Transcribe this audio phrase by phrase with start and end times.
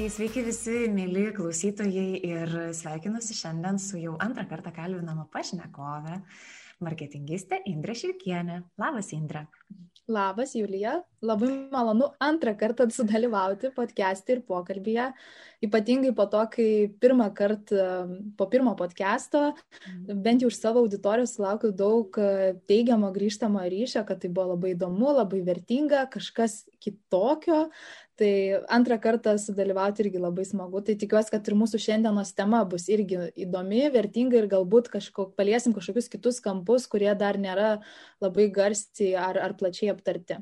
[0.00, 6.14] Tai sveiki visi, mėly klausytojai ir sveikinuosi šiandien su jau antrą kartą kalbinama pašnekovė,
[6.80, 8.62] marketingistė Indrė Šilkienė.
[8.80, 9.42] Labas, Indrė.
[10.08, 10.96] Labas, Julija.
[11.20, 15.10] Labai malonu antrą kartą sudalyvauti podcast'e ir pokalbėje.
[15.68, 16.68] Ypatingai po to, kai
[17.02, 17.84] pirmą kartą
[18.40, 20.22] po pirmo podcast'o, mhm.
[20.24, 22.16] bent jau iš savo auditorijos sulaukiu daug
[22.72, 27.66] teigiamo grįžtamo ryšio, kad tai buvo labai įdomu, labai vertinga, kažkas kitokio,
[28.20, 28.32] Tai
[28.68, 30.82] antrą kartą sudalyvauti irgi labai smagu.
[30.84, 35.72] Tai tikiuosi, kad ir mūsų šiandienos tema bus irgi įdomi, vertinga ir galbūt kažkok, paliesim
[35.76, 37.78] kažkokius kitus kampus, kurie dar nėra
[38.20, 40.36] labai garsiai ar, ar plačiai aptarti.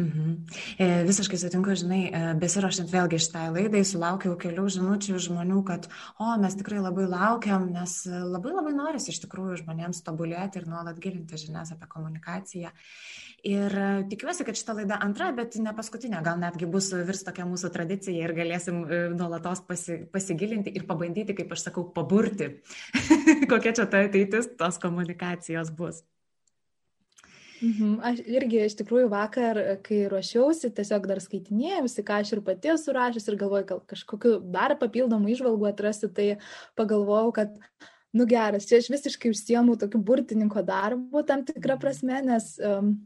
[0.00, 0.46] Mhm.
[0.80, 6.30] E, visiškai sutinku, žinai, e, besirašant vėlgi šitai laidai, sulaukiau kelių žinučių žmonių, kad, o,
[6.40, 11.36] mes tikrai labai laukiam, nes labai labai norisi iš tikrųjų žmonėms tobulėti ir nuolat gilinti
[11.36, 12.72] žinias apie komunikaciją.
[13.52, 17.44] Ir e, tikiuosi, kad šita laida antra, bet ne paskutinė, gal netgi bus virs tokia
[17.50, 22.48] mūsų tradicija ir galėsim e, nuolatos pasi, pasigilinti ir pabandyti, kaip aš sakau, paburti,
[23.52, 26.00] kokia čia ta ateitis tos komunikacijos bus.
[27.62, 28.00] Mhm.
[28.02, 32.94] Aš irgi iš tikrųjų vakar, kai ruošiausi, tiesiog dar skaitinėjausi, ką aš ir pati esu
[32.96, 36.26] rašęs ir galvoju, gal kažkokiu dar papildomų išvalgų atrasti, tai
[36.78, 37.54] pagalvojau, kad
[38.12, 42.96] nu geras, čia aš visiškai užsiemu tokiu burtininko darbu tam tikrą prasme, nes um,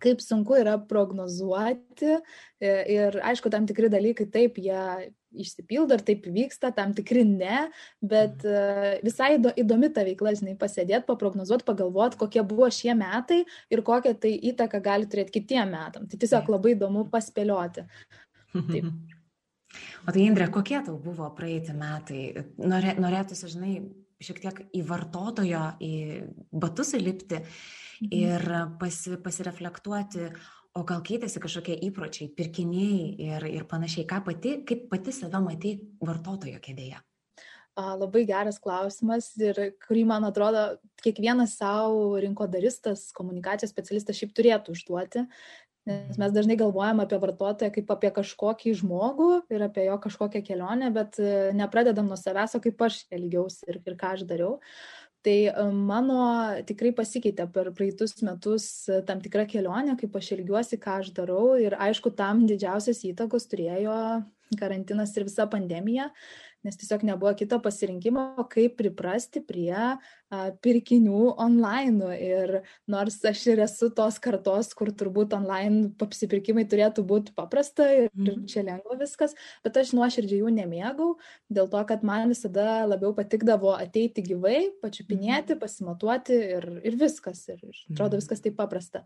[0.00, 6.26] kaip sunku yra prognozuoti e, ir aišku, tam tikri dalykai taip, jie išsipildo ir taip
[6.30, 7.66] vyksta, tam tikri ne,
[8.02, 8.96] bet mhm.
[8.96, 13.42] e, visai įdomi ta veikla, žinai, pasėdėti, paprognozuoti, pagalvoti, kokie buvo šie metai
[13.72, 16.08] ir kokią tai įtaką gali turėti kitiem metam.
[16.10, 17.86] Tai tiesiog labai įdomu paspėlioti.
[18.56, 18.90] Taip.
[20.02, 22.24] O tai Indrė, kokie tau buvo praeiti metai?
[22.58, 23.74] Norė, norėtųsi, žinai,
[24.18, 25.92] šiek tiek į vartotojo, į
[26.50, 27.38] batus įlipti
[28.00, 28.12] Mhm.
[28.16, 28.42] ir
[28.80, 30.30] pasi, pasireflektuoti,
[30.78, 35.78] o gal keitėsi kažkokie įpročiai, pirkiniai ir, ir panašiai, ką pati, kaip pati save matai
[36.02, 37.00] vartotojo kėdėje.
[37.80, 40.64] Labai geras klausimas ir kurį, man atrodo,
[41.00, 45.22] kiekvienas savo rinkodaristas, komunikacijos specialistas šiaip turėtų užduoti,
[45.88, 50.90] nes mes dažnai galvojam apie vartotoją kaip apie kažkokį žmogų ir apie jo kažkokią kelionę,
[50.92, 54.58] bet e, nepradedam nuo savęs, o kaip aš elgiausi ir, ir ką aš dariau.
[55.22, 56.18] Tai e, mano
[56.68, 61.56] tikrai pasikeitė per praeitus metus e, tam tikra kelionė, kaip aš ilgiuosi, ką aš darau.
[61.60, 63.96] Ir aišku, tam didžiausias įtakos turėjo
[64.58, 66.08] karantinas ir visa pandemija,
[66.66, 69.96] nes tiesiog nebuvo kito pasirinkimo, kaip priprasti prie a,
[70.62, 72.10] pirkinių online.
[72.20, 72.52] Ir
[72.90, 78.44] nors aš ir esu tos kartos, kur turbūt online apsipirkimai turėtų būti paprasta ir mm.
[78.50, 79.34] čia lengva viskas,
[79.64, 81.10] bet aš nuoširdžiai jų nemėgau,
[81.52, 85.62] dėl to, kad man visada labiau patikdavo ateiti gyvai, pačiupinėti, mm.
[85.64, 87.46] pasimatuoti ir, ir viskas.
[87.50, 88.20] Ir, ir atrodo mhm.
[88.20, 89.04] viskas taip paprasta.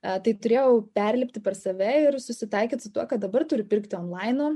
[0.00, 4.54] A, tai turėjau perlipti per save ir susitaikyti su tuo, kad dabar turiu pirkti online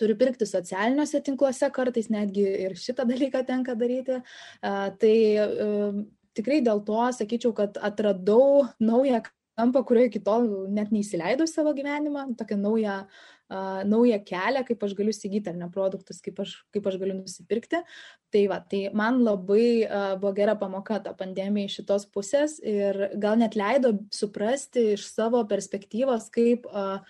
[0.00, 4.20] turiu pirkti socialiniuose tinkluose, kartais netgi ir šitą dalyką tenka daryti.
[4.62, 5.16] Tai
[6.36, 9.20] tikrai dėl to sakyčiau, kad atradau naują
[9.60, 14.94] kampą, kurio iki tol net neįsileidau savo gyvenimą, tokią naują, uh, naują kelią, kaip aš
[14.98, 17.82] galiu įsigyti ar ne produktus, kaip aš, kaip aš galiu nusipirkti.
[18.32, 23.10] Tai va, tai man labai uh, buvo gera pamoka ta pandemija iš šitos pusės ir
[23.20, 27.02] gal net leido suprasti iš savo perspektyvos, kaip uh,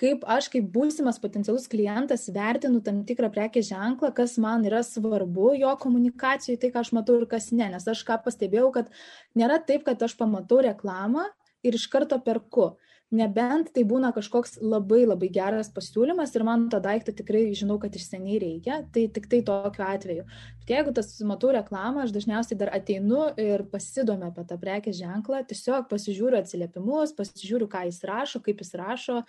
[0.00, 5.54] kaip aš kaip būsimas potencialus klientas vertinu tam tikrą prekės ženklą, kas man yra svarbu
[5.60, 7.68] jo komunikacijai, tai ką aš matau ir kas ne.
[7.74, 8.90] Nes aš ką pastebėjau, kad
[9.38, 11.28] nėra taip, kad aš pamatau reklamą
[11.64, 12.74] ir iš karto perku.
[13.14, 17.94] Nebent tai būna kažkoks labai labai geras pasiūlymas ir man to daikto tikrai žinau, kad
[17.94, 20.24] iš seniai reikia, tai tik tai tokiu atveju.
[20.62, 25.44] Bet jeigu tas matau reklamą, aš dažniausiai dar ateinu ir pasidomiu apie tą prekės ženklą,
[25.46, 29.20] tiesiog pasižiūriu atsiliepimus, pasižiūriu, ką jis rašo, kaip jis rašo,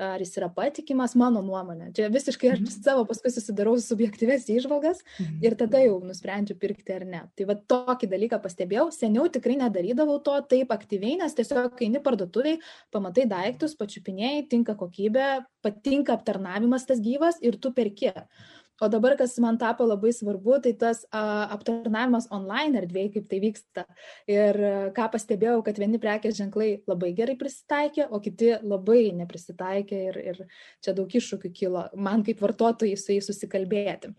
[0.00, 1.90] ar jis yra patikimas, mano nuomonė.
[1.96, 2.82] Čia visiškai aš mhm.
[2.86, 5.40] savo paskui susidarau subjektyves įžvalgas mhm.
[5.46, 7.22] ir tada jau nusprendžiu pirkti ar ne.
[7.36, 12.60] Tai va tokį dalyką pastebėjau, seniau tikrai nedarydavau to taip aktyviai, nes tiesiog eini parduotuviai,
[12.94, 15.28] pamatai daiktus, pačiupinėjai, tinka kokybė,
[15.64, 18.14] patinka aptarnavimas tas gyvas ir tu perki.
[18.80, 23.84] O dabar, kas man tapo labai svarbu, tai tas aptarnavimas online erdvėje, kaip tai vyksta.
[24.30, 30.00] Ir a, ką pastebėjau, kad vieni prekės ženklai labai gerai prisitaikė, o kiti labai neprisitaikė
[30.08, 30.42] ir, ir
[30.80, 34.14] čia daug iššūkių kilo man kaip vartotojai su jais susikalbėti.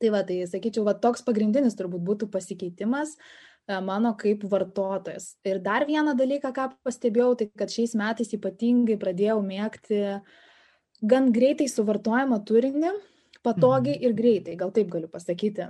[0.00, 3.18] Tai va, tai sakyčiau, va, toks pagrindinis turbūt būtų pasikeitimas
[3.84, 5.34] mano kaip vartotojas.
[5.44, 10.00] Ir dar vieną dalyką, ką pastebėjau, tai kad šiais metais ypatingai pradėjau mėgti
[11.04, 12.92] gan greitai suvartojamą turinį,
[13.44, 14.04] patogiai mhm.
[14.06, 15.66] ir greitai, gal taip galiu pasakyti.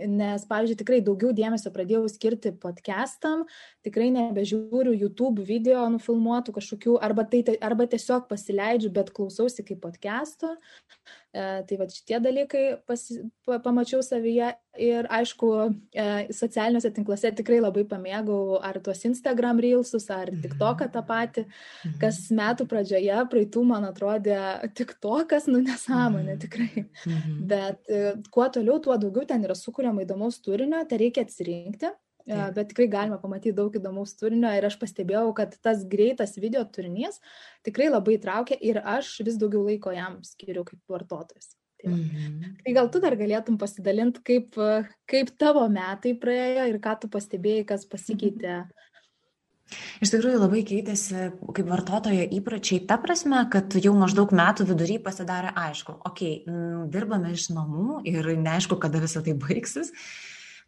[0.00, 3.44] Nes, pavyzdžiui, tikrai daugiau dėmesio pradėjau skirti podcastam,
[3.86, 10.54] tikrai nebežiūriu YouTube video nufilmuotų kažkokių, arba, tai, arba tiesiog pasileidžiu, bet klausausi kaip podcast'o.
[11.38, 14.48] E, tai va šitie dalykai pasi, pa, pamačiau savyje
[14.82, 15.50] ir aišku,
[15.94, 20.40] e, socialiniuose tinkluose tikrai labai pamėgau ar tuos Instagram reelsus, ar mhm.
[20.46, 21.94] TikToką tą patį, mhm.
[22.02, 24.40] kas metų pradžioje, praeitų man atrodė
[24.78, 26.42] TikTokas, nu nesąmonė mhm.
[26.46, 26.86] tikrai.
[27.52, 28.02] Bet e,
[28.34, 31.92] kuo toliau, tuo daugiau ten yra sukūriama įdomaus turinio, tai reikia atsirinkti
[32.28, 32.54] Taip.
[32.58, 37.22] bet tikrai galima pamatyti daug įdomaus turinio ir aš pastebėjau, kad tas greitas video turinys
[37.66, 41.54] tikrai labai traukia ir aš vis daugiau laiko jam skiriu kaip vartotojas.
[41.78, 42.56] Tai, mm -hmm.
[42.64, 44.56] tai gal tu dar galėtum pasidalinti, kaip,
[45.06, 48.54] kaip tavo metai praėjo ir ką tu pastebėjai, kas pasikeitė.
[48.56, 48.86] Mm -hmm.
[50.00, 55.52] Iš tikrųjų labai keitėsi kaip vartotojo įpročiai ta prasme, kad jau maždaug metų vidury pasidarė
[55.52, 59.92] aišku, okei, okay, dirbame iš namų ir neaišku, kada visą tai baigsis,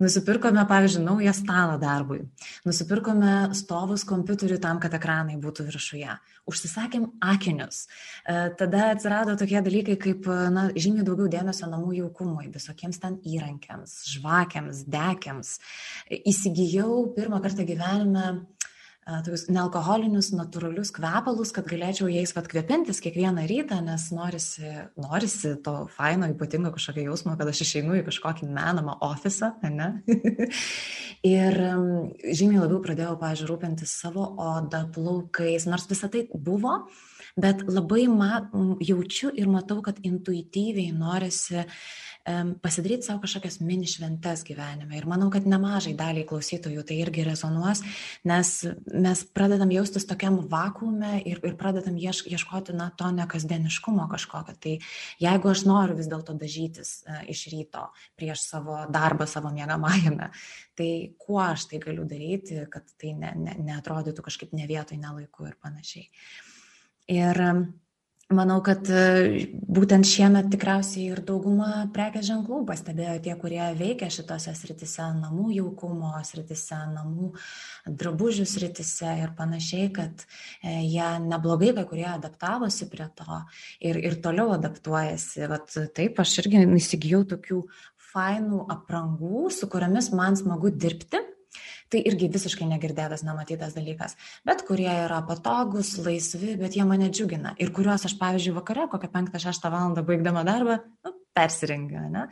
[0.01, 2.23] Nusipirkome, pavyzdžiui, naują stalą darbui.
[2.65, 6.15] Nusipirkome stovus kompiuteriui tam, kad ekranai būtų viršuje.
[6.49, 7.83] Užsisakėm akinius.
[8.25, 10.25] E, tada atsirado tokie dalykai kaip
[10.55, 15.59] na, žymiai daugiau dėmesio namų jaukumui, visokiems ten įrankiams, žvakiams, dekiams.
[16.09, 18.25] Įsigijau pirmą kartą gyvenime
[19.09, 24.71] tokius nealkoholinius, natūralius kvepalus, kad galėčiau jais vat kvepintis kiekvieną rytą, nes norisi,
[25.01, 29.91] norisi to faino, ypatingo kažkokio jausmo, kad aš išeinu į kažkokį menamą ofisą, ne?
[31.37, 31.59] ir
[32.21, 36.83] žymiai labiau pradėjau, pažiūrėjau, rūpintis savo odą, plaukais, nors visą tai buvo,
[37.41, 38.45] bet labai ma,
[38.85, 41.83] jaučiu ir matau, kad intuityviai norisi uh,
[42.63, 44.99] pasidaryti savo kažkokias mini šventes gyvenime.
[44.99, 47.81] Ir manau, kad nemažai daliai klausytojų tai irgi rezonuos,
[48.29, 48.53] nes
[48.93, 54.57] mes pradedam jaustis tokiam vakuume ir, ir pradedam ieš, ieškoti, na, to nekasdieniškumo kažkokio.
[54.61, 54.77] Tai
[55.25, 57.89] jeigu aš noriu vis dėlto dažytis uh, iš ryto
[58.21, 60.31] prieš savo darbą savo mėgamajame,
[60.79, 60.91] tai
[61.21, 65.49] kuo aš tai galiu daryti, kad tai ne, ne, neatrodytų kažkaip ne vietoj, ne laiku
[65.49, 66.11] ir panašiai.
[67.11, 67.65] Ir um,
[68.31, 74.53] Manau, kad e, būtent šiemet tikriausiai ir dauguma prekės ženklų pastebėjo tie, kurie veikia šitose
[74.55, 77.33] sritise, namų jaukumo sritise, namų
[77.91, 83.41] drabužių sritise ir panašiai, kad e, jie neblogai kai kurie adaptavosi prie to
[83.83, 85.49] ir, ir toliau adaptuojasi.
[85.51, 87.65] Vat taip, aš irgi įsigijau tokių
[88.13, 91.19] fainų aprangų, su kuriamis man smagu dirbti
[91.91, 94.17] tai irgi visiškai negirdėtas, nematytas dalykas,
[94.47, 99.11] bet kurie yra patogus, laisvi, bet jie mane džiugina ir kuriuos aš, pavyzdžiui, vakare, kokią
[99.17, 102.29] 5-6 valandą baigdama darbą, nu, persirengiu, ne?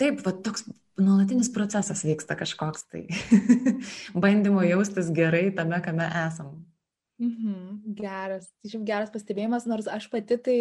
[0.00, 0.66] Taip, va, toks
[1.00, 3.06] nuolatinis procesas vyksta kažkoks tai.
[4.22, 6.54] Bandymo jaustis gerai tame, kame esam.
[7.22, 10.56] Mhm, geras, iš jų geras pastebėjimas, nors aš pati tai,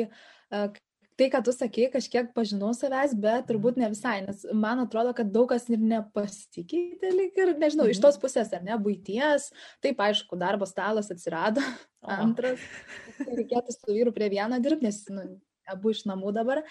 [1.20, 5.32] tai, ką tu sakei, kažkiek pažinau savęs, bet turbūt ne visai, nes man atrodo, kad
[5.34, 7.94] daug kas ir nepasikeitė, lyg ir, nežinau, mhm.
[7.96, 9.50] iš tos pusės, ar ne, būties,
[9.84, 11.64] taip, aišku, darbo stalas atsirado,
[12.02, 12.62] antras,
[13.40, 15.28] reikėtų su vyru prie vieno dirbti, nes, nu,
[15.70, 16.62] abu iš namų dabar,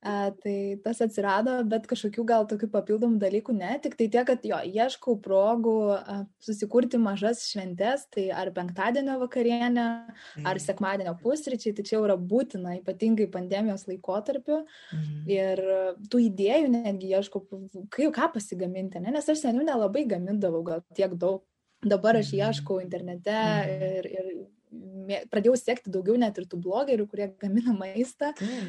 [0.00, 4.44] a, tai tas atsirado, bet kažkokių gal tokių papildomų dalykų ne, tik tai tiek, kad
[4.46, 9.88] jo, ieškau progų a, susikurti mažas šventes, tai ar penktadienio vakarienę,
[10.48, 14.62] ar sekmadienio pusryčiai, tai čia jau yra būtina, ypatingai pandemijos laikotarpiu.
[14.94, 15.20] Mm.
[15.32, 15.62] Ir
[16.10, 17.44] tų idėjų netgi ieškau,
[17.92, 19.14] kai, ką pasigaminti, ne?
[19.14, 21.44] nes aš seniau nelabai gamindavau gal tiek daug.
[21.78, 22.40] Dabar aš mhm.
[22.42, 23.82] ieškau internete mm.
[23.86, 24.30] ir, ir
[25.32, 28.68] pradėjau sekti daugiau net ir tų blogerių, kurie gamina maistą mm.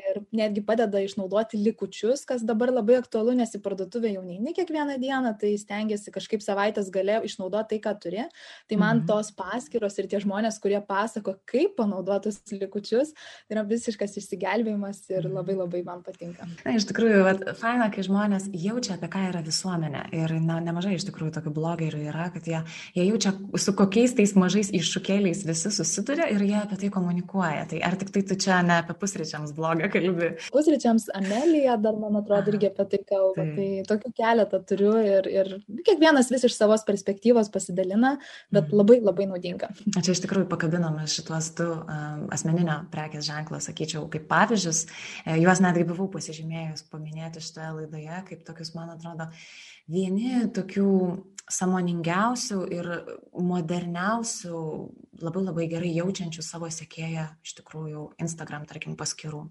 [0.00, 4.98] ir netgi padeda išnaudoti likučius, kas dabar labai aktualu, nes į parduotuvę jau neini kiekvieną
[5.02, 8.24] dieną, tai stengiasi kažkaip savaitės gale išnaudoti tai, ką turi.
[8.70, 9.06] Tai man mm.
[9.10, 13.12] tos paskiros ir tie žmonės, kurie pasako, kaip panaudotus likučius,
[13.50, 15.36] yra visiškas išsigelbėjimas ir mm.
[15.38, 16.48] labai labai man patinka.
[16.64, 20.06] Na, iš tikrųjų, vat, faina, kai žmonės jaučia, apie ką yra visuomenė.
[20.16, 22.62] Ir na, nemažai iš tikrųjų tokių blogerių yra, kad jie,
[22.96, 27.64] jie jaučia, su kokiais tais mažais iššūkėliais visi susiduria ir jie apie tai komunikuoja.
[27.70, 30.30] Tai ar tik tai tu čia ne apie pusryčiams blogą kalbi?
[30.52, 33.36] Pusryčiams Amelija dar, man atrodo, irgi apie tai kalba.
[33.40, 35.52] Tai, tai tokių keletą turiu ir, ir
[35.86, 38.16] kiekvienas vis iš savos perspektyvos pasidalina,
[38.52, 38.76] bet mhm.
[38.82, 39.72] labai labai naudinga.
[39.96, 44.84] Čia iš tikrųjų pakabinome šituos du um, asmeninio prekės ženklą, sakyčiau, kaip pavyzdžius.
[45.24, 49.30] E, juos netgi buvau pasižymėjus paminėti šitoje laidoje, kaip tokius, man atrodo,
[49.90, 50.90] vieni tokių
[51.50, 52.88] samoningiausių ir
[53.34, 54.60] moderniausių,
[55.24, 59.44] labai labai gerai jaučiančių savo sekėją iš tikrųjų Instagram, tarkim, paskirų.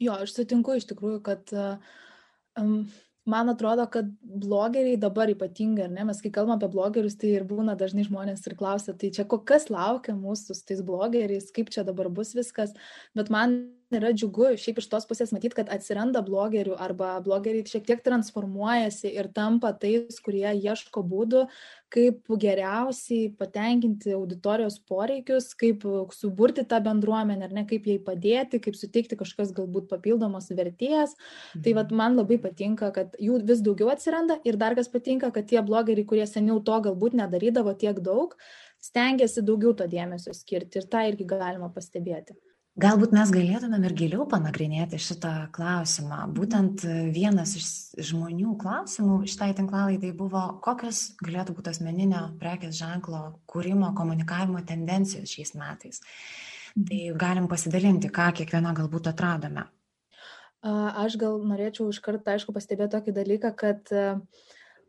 [0.00, 2.86] Jo, aš sutinku iš tikrųjų, kad um,
[3.28, 7.44] man atrodo, kad blogeriai dabar ypatingai, ar ne, mes kai kalbame apie blogerius, tai ir
[7.48, 11.84] būna dažnai žmonės ir klausia, tai čia kas laukia mūsų su tais blogeriais, kaip čia
[11.84, 12.72] dabar bus viskas,
[13.16, 13.60] bet man
[13.94, 19.10] yra džiugu šiaip iš tos pusės matyt, kad atsiranda blogerių arba blogeriai šiek tiek transformuojasi
[19.16, 21.44] ir tampa tais, kurie ieško būdų,
[21.90, 28.78] kaip geriausiai patenkinti auditorijos poreikius, kaip suburti tą bendruomenę, ar ne, kaip jai padėti, kaip
[28.78, 31.16] suteikti kažkokios galbūt papildomos vertės.
[31.16, 31.64] Mhm.
[31.66, 35.50] Tai vad man labai patinka, kad jų vis daugiau atsiranda ir dar kas patinka, kad
[35.50, 38.38] tie blogeriai, kurie seniau to galbūt nedarydavo tiek daug,
[38.80, 42.38] stengiasi daugiau to dėmesio skirti ir tą irgi galima pastebėti.
[42.78, 46.20] Galbūt mes galėtumėm ir giliau panagrinėti šitą klausimą.
[46.30, 47.66] Būtent vienas iš
[48.10, 55.50] žmonių klausimų šitai tinklalaidai buvo, kokios galėtų būti asmeninio prekės ženklo kūrimo, komunikavimo tendencijos šiais
[55.58, 55.98] metais.
[56.78, 59.66] Tai galim pasidalinti, ką kiekviena galbūt atradome.
[60.62, 63.92] Aš gal norėčiau iš karto, aišku, pastebėti tokį dalyką, kad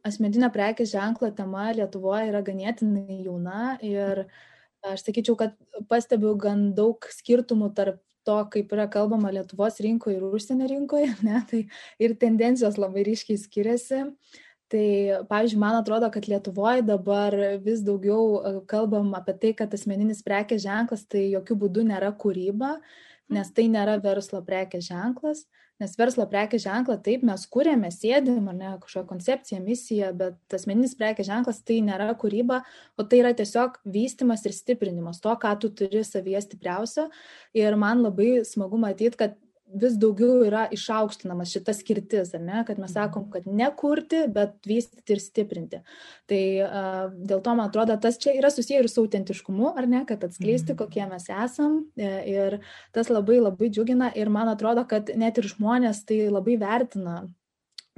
[0.05, 4.39] asmeninio prekės ženklo tema Lietuvoje yra ganėtinai jauna ir uh,
[4.87, 5.57] aš sakyčiau, kad
[5.89, 11.41] pastebiu gan daug skirtumų tarp to, kaip yra kalbama Lietuvos rinkoje ir užsienio rinkoje, ne,
[11.49, 11.65] tai
[12.01, 14.05] ir tendencijos labai ryškiai skiriasi.
[14.71, 14.87] Tai,
[15.27, 20.61] pavyzdžiui, man atrodo, kad Lietuvoje dabar vis daugiau e, kalbam apie tai, kad asmeninis prekės
[20.63, 22.77] ženklas tai jokių būdų nėra kūryba,
[23.35, 25.43] nes tai nėra verslo prekės ženklas,
[25.81, 30.95] nes verslo prekės ženklą taip mes kūrėme, sėdim, ar ne, kažkokią koncepciją, misiją, bet asmeninis
[30.99, 32.61] prekės ženklas tai nėra kūryba,
[32.97, 37.07] o tai yra tiesiog vystimas ir stiprinimas to, ką tu turi savyje stipriausio.
[37.57, 39.39] Ir man labai smagu matyti, kad
[39.79, 45.15] vis daugiau yra išaukštinamas šita skirtis, ne, kad mes sakom, kad ne kurti, bet vystyti
[45.15, 45.81] ir stiprinti.
[46.29, 50.03] Tai uh, dėl to, man atrodo, tas čia yra susiję ir su autentiškumu, ar ne,
[50.09, 50.79] kad atskleisti, mhm.
[50.81, 51.81] kokie mes esam.
[51.95, 52.57] E, ir
[52.95, 57.21] tas labai labai džiugina ir man atrodo, kad net ir žmonės tai labai vertina.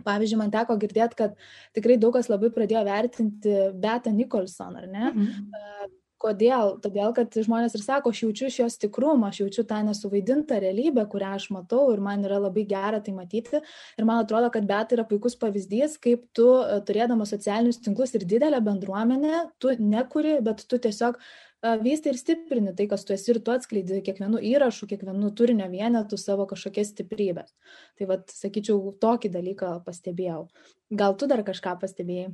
[0.03, 1.35] Pavyzdžiui, man teko girdėti, kad
[1.77, 5.11] tikrai daug kas labai pradėjo vertinti Betą Nicholson, ar ne?
[5.11, 5.99] Mhm.
[6.23, 6.77] Kodėl?
[6.79, 11.03] Todėl, kad žmonės ir sako, aš jaučiu iš jos tikrumą, aš jaučiu tą nesuvaidintą realybę,
[11.11, 13.59] kurią aš matau ir man yra labai gera tai matyti.
[13.99, 18.23] Ir man atrodo, kad bet yra puikus pavyzdys, kaip tu e, turėdama socialinius tinklus ir
[18.29, 23.33] didelę bendruomenę, tu nekuri, bet tu tiesiog e, vystai ir stiprini tai, kas tu esi
[23.35, 27.51] ir tu atskleidi kiekvienų įrašų, kiekvienų turinio vienetų savo kažkokias stiprybės.
[27.99, 30.47] Tai vad, sakyčiau, tokį dalyką pastebėjau.
[31.03, 32.31] Gal tu dar kažką pastebėjai?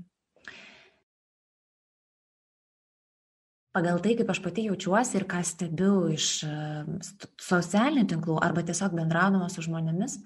[3.80, 6.42] Pagal tai, kaip aš pati jaučiuosi ir ką stebiu iš
[7.40, 10.18] socialinių tinklų arba tiesiog bendraudama su žmonėmis,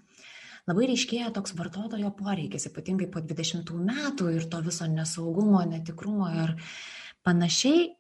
[0.70, 6.56] labai ryškėja toks vartotojo poreikis, ypatingai po 20 metų ir to viso nesaugumo, netikrumo ir
[7.28, 7.92] panašiai.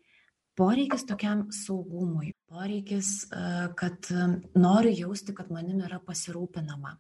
[0.58, 3.46] Poreikis tokiam saugumui, poreikis, e,
[3.78, 4.06] kad
[4.54, 6.92] noriu jausti, kad manim yra pasirūpinama,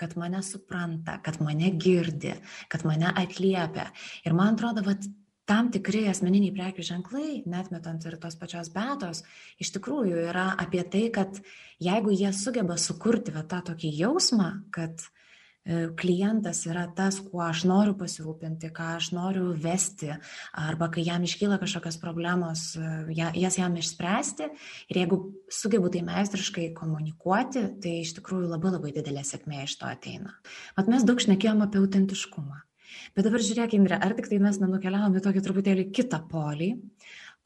[0.00, 2.32] kad mane supranta, kad mane girdi,
[2.72, 3.90] kad mane atliepia.
[4.24, 5.04] Ir man atrodo, vat,
[5.48, 9.24] tam tikri asmeniniai prekių ženklai, netmetant ir tos pačios betos,
[9.60, 11.40] iš tikrųjų yra apie tai, kad
[11.82, 17.64] jeigu jie sugeba sukurti va, tą tokį jausmą, kad e, klientas yra tas, kuo aš
[17.70, 20.12] noriu pasirūpinti, ką aš noriu vesti,
[20.52, 24.52] arba kai jam iškyla kažkokios problemos, e, jas jam išspręsti.
[24.92, 29.88] Ir jeigu sugebu tai meistriškai komunikuoti, tai iš tikrųjų labai labai didelė sėkmė iš to
[29.88, 30.36] ateina.
[30.76, 32.67] Mat mes daug šnekėjom apie autentiškumą.
[33.16, 36.74] Bet dabar žiūrėk, Indrė, ar tik tai mes nenukeliavom į tokį truputėlį kitą polį,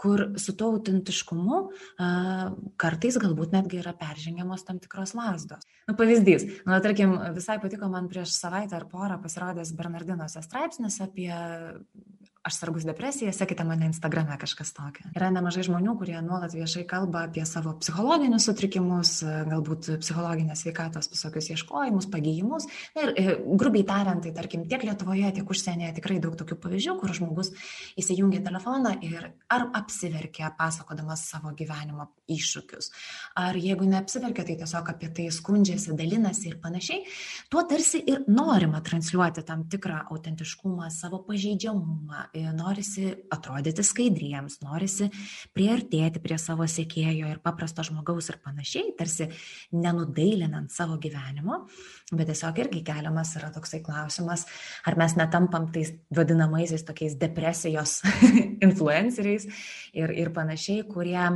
[0.02, 2.08] kur su to autentiškumu a,
[2.80, 5.62] kartais galbūt netgi yra peržengiamos tam tikros lasdos.
[5.86, 11.30] Nu, pavyzdys, nu, tarkim, visai patiko man prieš savaitę ar porą pasirodęs Bernardinuose straipsnis apie
[12.42, 15.06] aš sergus depresija, sekite mane Instagrame kažkas tokio.
[15.14, 21.52] Yra nemažai žmonių, kurie nuolat viešai kalba apie savo psichologinius sutrikimus, galbūt psichologinės veikatos visokius
[21.54, 22.66] ieškojimus, pagyjimus.
[22.98, 27.14] Ir e, grubiai tariant, tai tarkim tiek Lietuvoje, tiek užsienyje tikrai daug tokių pavyzdžių, kur
[27.14, 27.52] žmogus
[28.02, 32.90] įsijungia telefoną ir ar apsiverkia pasakodamas savo gyvenimo iššūkius.
[33.38, 37.06] Ar jeigu neapsiverkia, tai tiesiog apie tai skundžiasi, dalinasi ir panašiai.
[37.52, 45.08] Tuo tarsi ir norima transliuoti tam tikrą autentiškumą, savo pažeidžiamumą, norisi atrodyti skaidriems, norisi
[45.52, 49.28] priartėti prie savo sėkėjo ir paprasto žmogaus ir panašiai, tarsi
[49.76, 51.62] nenudailinant savo gyvenimo,
[52.12, 54.46] bet tiesiog irgi keliamas yra toksai klausimas,
[54.88, 58.00] ar mes netampam tais vadinamaisiais tokiais depresijos
[58.66, 59.48] influenceriais
[59.92, 61.30] ir, ir panašiai, kurie e,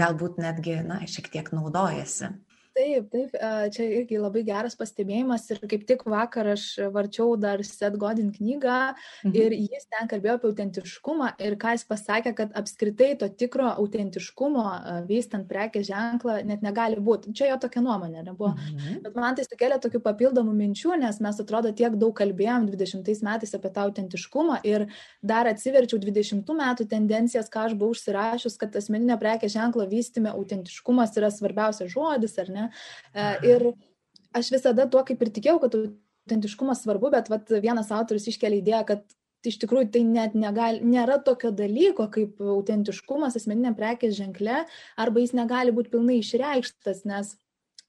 [0.00, 2.32] galbūt netgi, na, šiek tiek naudojasi
[2.76, 3.36] taip taip
[3.74, 8.78] čia irgi labai geras pastebėjimas ir kaip tik vakar aš varčiau dar Seth Godin knygą
[8.92, 9.34] mhm.
[9.34, 14.66] ir jis ten kalbėjo apie autentiškumą ir ką jis pasakė, kad apskritai to tikro autentiškumo
[15.08, 17.32] vystant prekės ženklą net negali būti.
[17.36, 18.52] Čia jo tokia nuomonė nebuvo.
[18.54, 19.00] Mhm.
[19.04, 23.54] Bet man tai sukėlė tokių papildomų minčių, nes mes atrodo tiek daug kalbėjom 20 metais
[23.56, 24.86] apie tą autentiškumą ir
[25.22, 31.16] dar atsiverčiau 20 metų tendencijas, ką aš buvau užsirašius, kad asmeninio prekės ženklo vystime autentiškumas
[31.20, 32.65] yra svarbiausias žodis, ar ne?
[32.66, 33.28] Ne?
[33.46, 33.70] Ir
[34.36, 38.82] aš visada tuo kaip ir tikėjau, kad autentiškumas svarbu, bet vat, vienas autorius iškelia idėją,
[38.90, 44.64] kad iš tikrųjų tai net negali, nėra tokio dalyko kaip autentiškumas asmeniniam prekės ženkle,
[44.98, 47.36] arba jis negali būti pilnai išreikštas, nes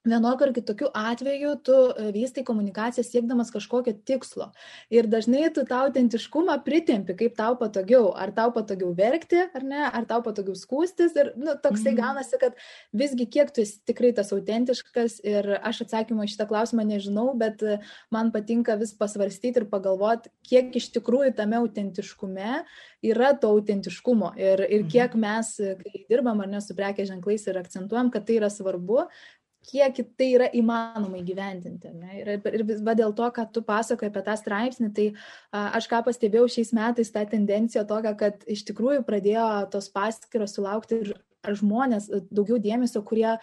[0.08, 4.50] vienokiu ar kitokiu atveju tu e, vystai komunikaciją siekdamas kažkokio tikslo.
[4.94, 8.12] Ir dažnai tu tą autentiškumą pritempi, kaip tau patogiau.
[8.18, 11.16] Ar tau patogiau verkti, ar ne, ar tau patogiau skūstis.
[11.20, 12.00] Ir nu, toksai mm.
[12.02, 12.58] gaunasi, kad
[12.96, 15.20] visgi kiek tu esi tikrai tas autentiškas.
[15.28, 17.80] Ir aš atsakymą į šitą klausimą nežinau, bet e,
[18.14, 22.62] man patinka vis pasvarstyti ir pagalvoti, kiek iš tikrųjų tame autentiškume
[23.06, 24.34] yra to autentiškumo.
[24.40, 24.92] Ir, ir mhm.
[24.94, 29.06] kiek mes, kai dirbam ar ne su prekės ženklais ir akcentuojam, kad tai yra svarbu,
[29.68, 31.92] kiek tai yra įmanoma įgyvendinti.
[31.98, 32.22] Ne?
[32.22, 36.02] Ir, ir va dėl to, kad tu pasakoji apie tą straipsnį, tai a, aš ką
[36.08, 41.14] pastebėjau šiais metais tą tendenciją tokią, kad iš tikrųjų pradėjo tos paskiros sulaukti ir
[41.48, 43.40] žmonės daugiau dėmesio, kurie a,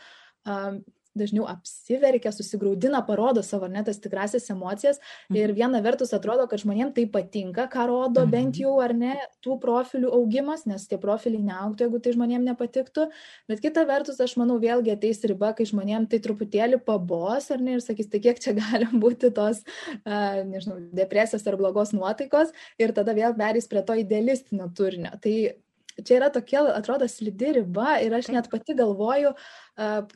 [1.18, 5.00] dažniau apsiverkia, susigaudina, parodo savo net tas tikrasias emocijas.
[5.28, 5.38] Mhm.
[5.38, 8.30] Ir viena vertus atrodo, kad žmonėms tai patinka, ką rodo mhm.
[8.34, 13.08] bent jau ar ne tų profilių augimas, nes tie profiliai neauktų, jeigu tai žmonėms nepatiktų.
[13.50, 17.78] Bet kita vertus, aš manau, vėlgi ateis riba, kai žmonėms tai truputėlį pabos ar ne
[17.78, 19.64] ir sakys, tai kiek čia gali būti tos,
[20.04, 25.14] uh, nežinau, depresijos ar blogos nuotaikos ir tada vėl perės prie to idealistinio turinio.
[25.22, 25.34] Tai
[26.02, 29.34] čia yra tokia, atrodo, slidi riba ir aš net pati galvoju,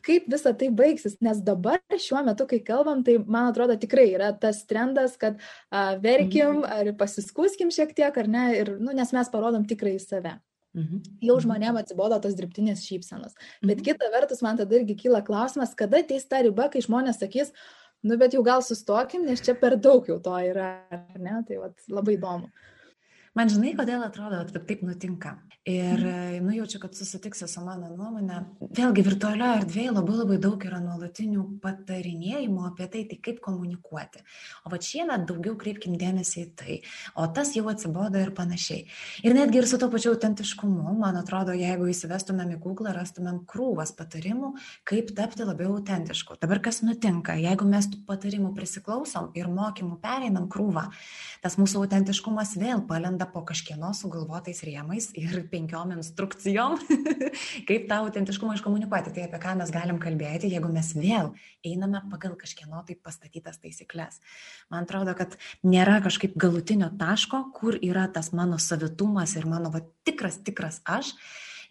[0.05, 4.33] kaip visa tai baigsis, nes dabar šiuo metu, kai kalbam, tai man atrodo tikrai yra
[4.39, 5.39] tas trendas, kad
[6.03, 6.67] verkim mhm.
[6.67, 10.37] ar pasiskuskim šiek tiek, ar ne, ir, nu, nes mes parodom tikrai save.
[10.77, 11.01] Mhm.
[11.25, 11.43] Jau mhm.
[11.47, 13.37] žmonėm atsibodo tos dirbtinės šypsenos.
[13.65, 17.53] Bet kita vertus, man tada irgi kyla klausimas, kada ateis ta riba, kai žmonės sakys,
[18.05, 21.39] nu bet jau gal sustokim, nes čia per daug jau to yra, ar ne?
[21.47, 22.51] Tai vat, labai įdomu.
[23.37, 25.35] Man žinai, kodėl atrodo, kad taip nutinka.
[25.69, 26.45] Ir mhm.
[26.47, 28.39] nujaučiu, kad susitiksi su mano nuomonė.
[28.73, 34.23] Vėlgi, virtualioje erdvėje labai labai daug yra nuolatinių patarinėjimų apie tai, tai kaip komunikuoti.
[34.65, 36.77] O va šiemet daugiau kreipkim dėmesį į tai.
[37.13, 38.87] O tas jau atsibodo ir panašiai.
[39.21, 43.93] Ir netgi ir su to pačiu autentiškumu, man atrodo, jeigu įsivestumėm į Google, rastumėm krūvas
[43.99, 44.55] patarimų,
[44.89, 46.39] kaip tapti labiau autentišku.
[46.41, 50.87] Dabar kas nutinka, jeigu mes tų patarimų prisiklausom ir mokymų pereinam krūvą,
[51.43, 56.77] tas mūsų autentiškumas vėl palenda po kažkieno sugalvotais rėmais ir penkiom instrukcijom,
[57.67, 59.13] kaip tą autentiškumą iškomunikuoti.
[59.15, 61.33] Tai apie ką mes galim kalbėti, jeigu mes vėl
[61.67, 64.21] einame pagal kažkieno tai pastatytas taisyklės.
[64.71, 65.35] Man atrodo, kad
[65.67, 71.13] nėra kažkaip galutinio taško, kur yra tas mano savitumas ir mano va, tikras, tikras aš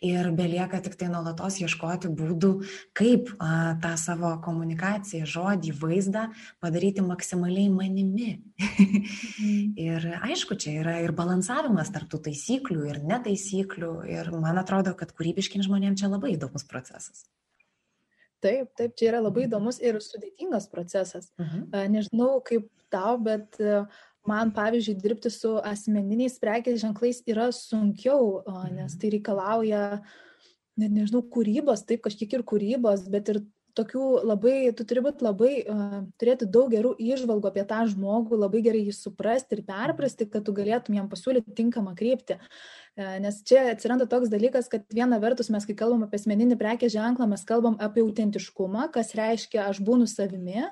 [0.05, 2.53] ir belieka tik tai nuolatos ieškoti būdų,
[2.97, 6.29] kaip a, tą savo komunikaciją, žodį, vaizdą
[6.63, 8.31] padaryti maksimaliai manimi.
[8.59, 9.75] Mhm.
[9.89, 15.65] ir aišku, čia yra ir balansavimas tarptų taisyklių ir netaisyklių ir man atrodo, kad kūrybiškiam
[15.67, 17.27] žmonėms čia labai įdomus procesas.
[18.39, 19.51] Taip, taip, čia yra labai mhm.
[19.51, 21.33] įdomus ir sudėtingas procesas.
[21.39, 21.65] Uh mhm.
[21.73, 21.89] -huh.
[21.95, 23.59] Nežinau kaip tau, bet
[24.29, 28.99] man, pavyzdžiui, dirbti su asmeniniais prekės ženklais yra sunkiau, nes mhm.
[29.01, 29.85] tai reikalauja,
[30.79, 33.43] net nežinau, kūrybos, taip, kažkiek ir kūrybos, bet ir
[33.79, 38.63] tokių labai, tu turi būti labai, uh, turėti daug gerų išvalgų apie tą žmogų, labai
[38.65, 42.39] gerai jį suprasti ir perprasti, kad tu galėtum jam pasiūlyti tinkamą kryptį.
[42.99, 46.91] Uh, nes čia atsiranda toks dalykas, kad viena vertus mes, kai kalbam apie asmeninį prekės
[46.97, 50.65] ženklą, mes kalbam apie autentiškumą, kas reiškia aš būnu savimi,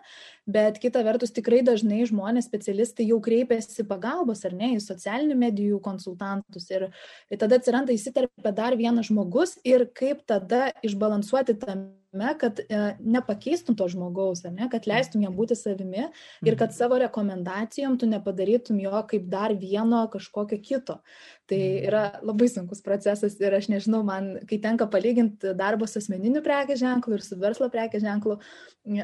[0.51, 5.79] bet kita vertus tikrai dažnai žmonės, specialistai jau kreipiasi pagalbos ar ne į socialinių medijų
[5.85, 6.89] konsultantus ir,
[7.31, 13.77] ir tada atsiranda įsiterpia dar vienas žmogus ir kaip tada išbalansuoti tame, kad e, nepakeistum
[13.77, 16.77] to žmogaus, ne, kad leistum jam būti savimi ir kad mhm.
[16.79, 21.01] savo rekomendacijom tu nepadarytum jo kaip dar vieno kažkokio kito.
[21.47, 26.43] Tai yra labai sunkus procesas ir aš nežinau, man, kai tenka palyginti darbą su asmeniniu
[26.45, 28.39] prekės ženklu ir su verslo prekės ženklu,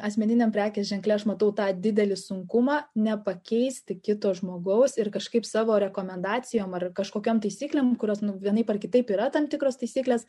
[0.06, 6.78] asmeniniam prekės ženklė aš matau tą didelį sunkumą nepakeisti kito žmogaus ir kažkaip savo rekomendacijom
[6.78, 10.26] ar kažkokiam taisyklėm, kurios nu, vienaip ar kitaip yra tam tikros taisyklės,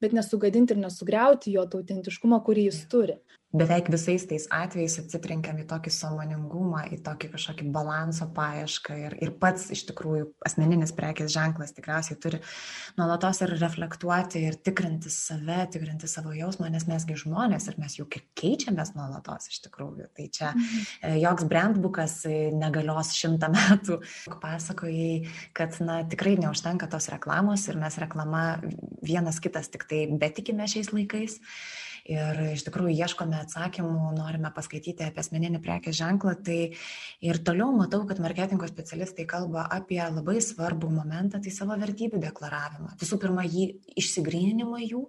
[0.00, 3.20] bet nesugadinti ir nesugriauti jo autentiškumo, kurį jis turi
[3.54, 9.32] beveik visais tais atvejais atsitrenkiam į tokį sąmoningumą, į tokį kažkokį balanso paiešką ir, ir
[9.40, 12.40] pats iš tikrųjų asmeninis prekės ženklas tikriausiai turi
[12.98, 18.18] nuolatos ir reflektuoti ir tikrinti save, tikrinti savo jausmą, nes mesgi žmonės ir mes juk
[18.18, 20.10] ir keičiamės nuolatos iš tikrųjų.
[20.18, 21.20] Tai čia mhm.
[21.22, 22.18] joks brandbukas
[22.58, 24.00] negalios šimtą metų.
[24.42, 28.44] Pasakojai, kad na, tikrai neužtenka tos reklamos ir mes reklama
[29.04, 31.38] vienas kitas tik tai betikime šiais laikais
[32.04, 36.58] ir iš tikrųjų ieškome atsakymų, norime paskaityti apie asmeninį prekės ženklą, tai
[37.24, 42.92] ir toliau matau, kad marketingo specialistai kalba apie labai svarbų momentą, tai savo vertybių deklaravimą.
[43.00, 45.00] Visų pirma, jį išsigryninimą jų,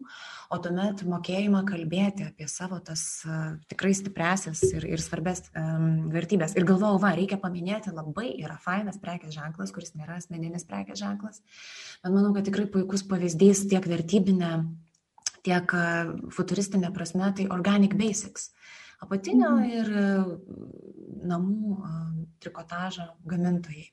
[0.56, 6.56] o tuomet mokėjimą kalbėti apie savo tas uh, tikrai stipresias ir, ir svarbės um, vertybės.
[6.56, 11.44] Ir galvojau, va, reikia paminėti, labai yra fainas prekės ženklas, kuris nėra asmeninis prekės ženklas,
[12.06, 14.56] bet manau, kad tikrai puikus pavyzdys tiek vertybinė
[15.46, 15.76] tiek
[16.36, 18.52] futuristinė prasme, tai organic basics.
[19.04, 19.70] Apatinio mhm.
[19.76, 19.92] ir
[21.30, 21.76] namų
[22.42, 23.90] trikotažo gamintojai.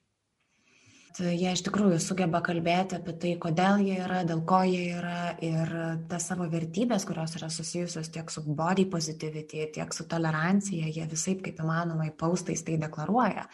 [1.13, 5.35] Tai jie iš tikrųjų sugeba kalbėti apie tai, kodėl jie yra, dėl ko jie yra
[5.45, 5.73] ir
[6.09, 11.37] tas savo vertybės, kurios yra susijusios tiek su body positivity, tiek su tolerancija, jie visai
[11.45, 13.45] kaip įmanoma į paustais tai deklaruoja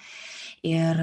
[0.66, 1.00] ir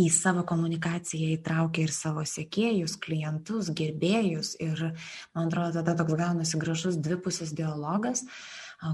[0.00, 4.88] į savo komunikaciją įtraukia ir savo sekėjus, klientus, gerbėjus ir,
[5.36, 8.24] man atrodo, tada toks gaunasi gražus dvipusis dialogas,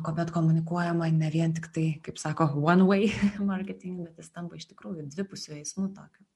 [0.05, 3.13] kuomet komunikuojama ne vien tik tai, kaip sako, one way
[3.53, 6.27] marketing, bet jis tampa iš tikrųjų dvipusių eismų tokiu.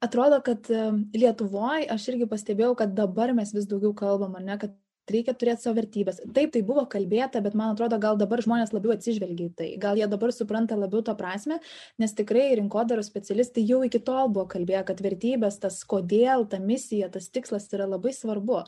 [0.00, 0.64] Atrodo, kad
[1.12, 4.72] Lietuvoje aš irgi pastebėjau, kad dabar mes vis daugiau kalbam, ne, kad
[5.12, 6.20] reikia turėti savo vertybės.
[6.34, 9.68] Taip, tai buvo kalbėta, bet man atrodo, gal dabar žmonės labiau atsižvelgia į tai.
[9.82, 11.60] Gal jie dabar supranta labiau to prasme,
[12.00, 17.10] nes tikrai rinkodaros specialistai jau iki tol buvo kalbėję, kad vertybės, tas kodėl, ta misija,
[17.12, 18.62] tas tikslas yra labai svarbu.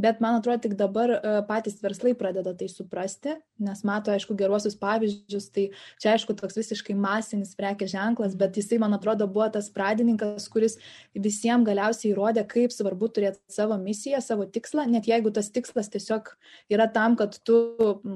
[0.00, 4.76] Bet man atrodo, tik dabar e, patys verslai pradeda tai suprasti, nes mato, aišku, geruosius
[4.80, 5.50] pavyzdžius.
[5.54, 5.68] Tai
[6.02, 10.78] čia, aišku, toks visiškai masinis prekės ženklas, bet jisai, man atrodo, buvo tas pradininkas, kuris
[11.14, 16.04] visiems galiausiai įrodė, kaip svarbu turėti savo misiją, savo tikslą, net jeigu tas tikslas tikslas
[16.04, 16.30] tiesiog
[16.70, 17.56] yra tam, kad tu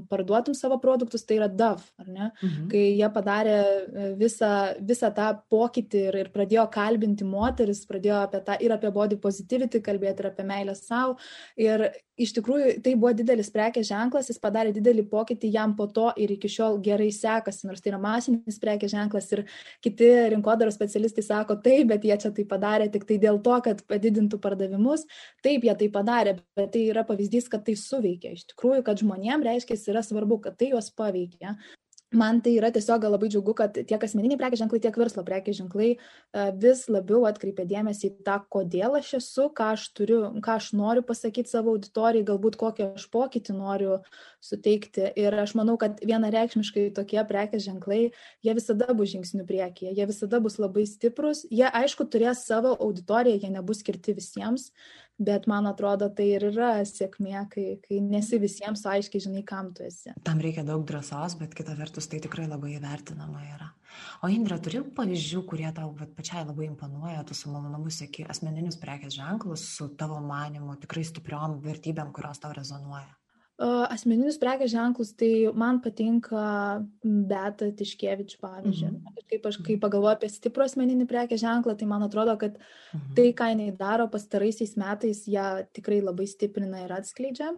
[0.09, 2.31] parduotum savo produktus, tai yra DAV, ar ne?
[2.43, 2.69] Mhm.
[2.71, 8.43] Kai jie padarė e, visą, visą tą pokytį ir, ir pradėjo kalbinti moteris, pradėjo apie
[8.45, 11.19] tą ir apie body positivity kalbėti, ir apie meilę savo.
[11.57, 16.09] Ir iš tikrųjų tai buvo didelis prekės ženklas, jis padarė didelį pokytį, jam po to
[16.21, 19.45] ir iki šiol gerai sekasi, nors tai yra masinis prekės ženklas ir
[19.85, 23.83] kiti rinkodaros specialistai sako, taip, bet jie čia tai padarė tik tai dėl to, kad
[23.89, 25.07] padidintų pardavimus.
[25.47, 28.35] Taip, jie tai padarė, bet tai yra pavyzdys, kad tai suveikia.
[28.37, 31.57] Iš tikrųjų, kad žmonėms reiškia, yra svarbu, kad tai juos paveikia
[32.13, 35.89] man tai yra tiesiog labai džiugu, kad tiek asmeniniai prekės ženklai, tiek verslo prekės ženklai
[35.93, 35.99] e,
[36.63, 41.05] vis labiau atkreipia dėmesį į tą, kodėl aš esu, ką aš turiu, ką aš noriu
[41.07, 43.99] pasakyti savo auditorijai, galbūt kokį aš pokytį noriu
[44.45, 45.11] suteikti.
[45.21, 48.01] Ir aš manau, kad vienareikšmiškai tokie prekės ženklai,
[48.45, 53.43] jie visada bus žingsnių priekyje, jie visada bus labai stiprus, jie aišku turės savo auditoriją,
[53.45, 54.71] jie nebus skirti visiems,
[55.19, 59.85] bet man atrodo tai ir yra sėkmė, kai, kai nesi visiems aiškiai žinai, kam tu
[59.87, 60.15] esi.
[60.27, 63.73] Tam reikia daug drąsos, bet kita vertus tai tikrai labai įvertinama yra.
[64.23, 68.79] O Indra, turi pavyzdžių, kurie tau vat, pačiai labai imponuoja, tu su malonumu sėki asmeninius
[68.81, 73.18] prekės ženklus su tavo manimu, tikrai stipriom vertybėm, kurios tau rezonuoja?
[73.59, 76.43] Asmeninius prekės ženklus, tai man patinka
[77.03, 78.91] Beta Tiškevič, pavyzdžiui.
[78.93, 79.25] Mhm.
[79.33, 79.81] Kaip aš, kai mhm.
[79.83, 83.17] pagalvoju apie stiprų asmeninį prekės ženklą, tai man atrodo, kad mhm.
[83.19, 87.51] tai, ką jinai daro pastaraisiais metais, ją tikrai labai stiprina ir atskleidžia.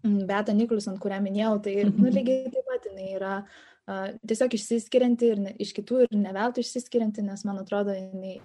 [0.00, 2.16] Beta Niklus, ant kurią minėjau, tai nu, mhm.
[2.16, 7.28] lygiai taip pat jinai yra uh, tiesiog išsiskirianti ir ne, iš kitų ir neveltui išsiskirianti,
[7.28, 8.38] nes man atrodo, jinai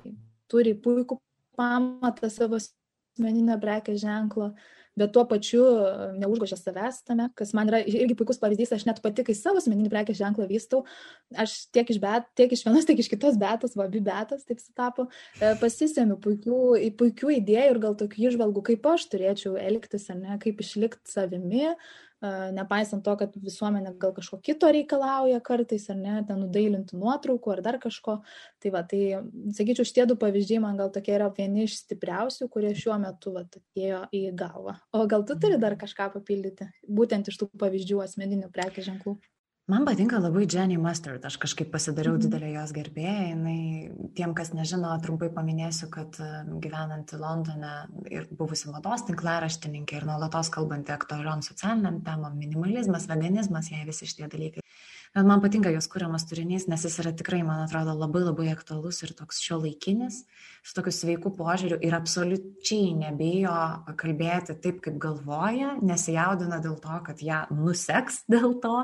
[0.52, 1.22] turi puikų
[1.56, 4.52] pamatą savo asmeninio prekės ženklo.
[4.52, 5.90] Uh, bet tuo pačiu e,
[6.22, 9.92] neužgožia savęs tame, kas man yra irgi puikus pavyzdys, aš net pati, kai savo asmeninį
[9.92, 10.84] prekės ženklą vystau,
[11.46, 14.64] aš tiek iš, bet, tiek iš vienos, tiek iš kitos betos, va, abi betos, taip
[14.64, 16.62] sutapo, e, pasisėmiu puikių,
[17.00, 21.76] puikių idėjų ir gal tokių išvalgų, kaip aš turėčiau elgtis, ar ne, kaip išlikti savimi,
[22.56, 27.62] nepaisant to, kad visuomenė gal kažko kito reikalauja kartais, ar ne, ten nudailintų nuotraukų ar
[27.66, 28.18] dar kažko.
[28.64, 29.02] Tai va, tai,
[29.58, 33.46] sakyčiau, šitie du pavyzdžiai man gal tokie yra vieni iš stipriausių, kurie šiuo metu va,
[33.46, 34.78] atėjo į galvą.
[34.96, 39.18] O gal tu turi dar kažką papildyti, būtent iš tų pavyzdžių asmeninių prekės ženklų?
[39.66, 42.22] Man patinka labai Jenny Mustard, aš kažkaip pasidariau -hmm.
[42.22, 43.22] didelę jos gerbėją.
[43.30, 43.62] Jinai,
[44.16, 46.28] tiem, kas nežino, trumpai paminėsiu, kad e,
[46.66, 47.72] gyvenanti Londone
[48.12, 54.28] ir buvusi mados tinklaraštininkė ir nuolatos kalbanti aktualiom socialiniam temam, minimalizmas, veganizmas, jai visi šitie
[54.28, 54.62] dalykai
[55.16, 59.00] bet man patinka jos kuriamas turinys, nes jis yra tikrai, man atrodo, labai labai aktualus
[59.06, 60.26] ir toks šio laikinis,
[60.66, 63.54] su tokiu sveiku požiūriu ir absoliučiai nebijo
[64.00, 68.84] kalbėti taip, kaip galvoja, nesijaudina dėl to, kad ją nuseks dėl to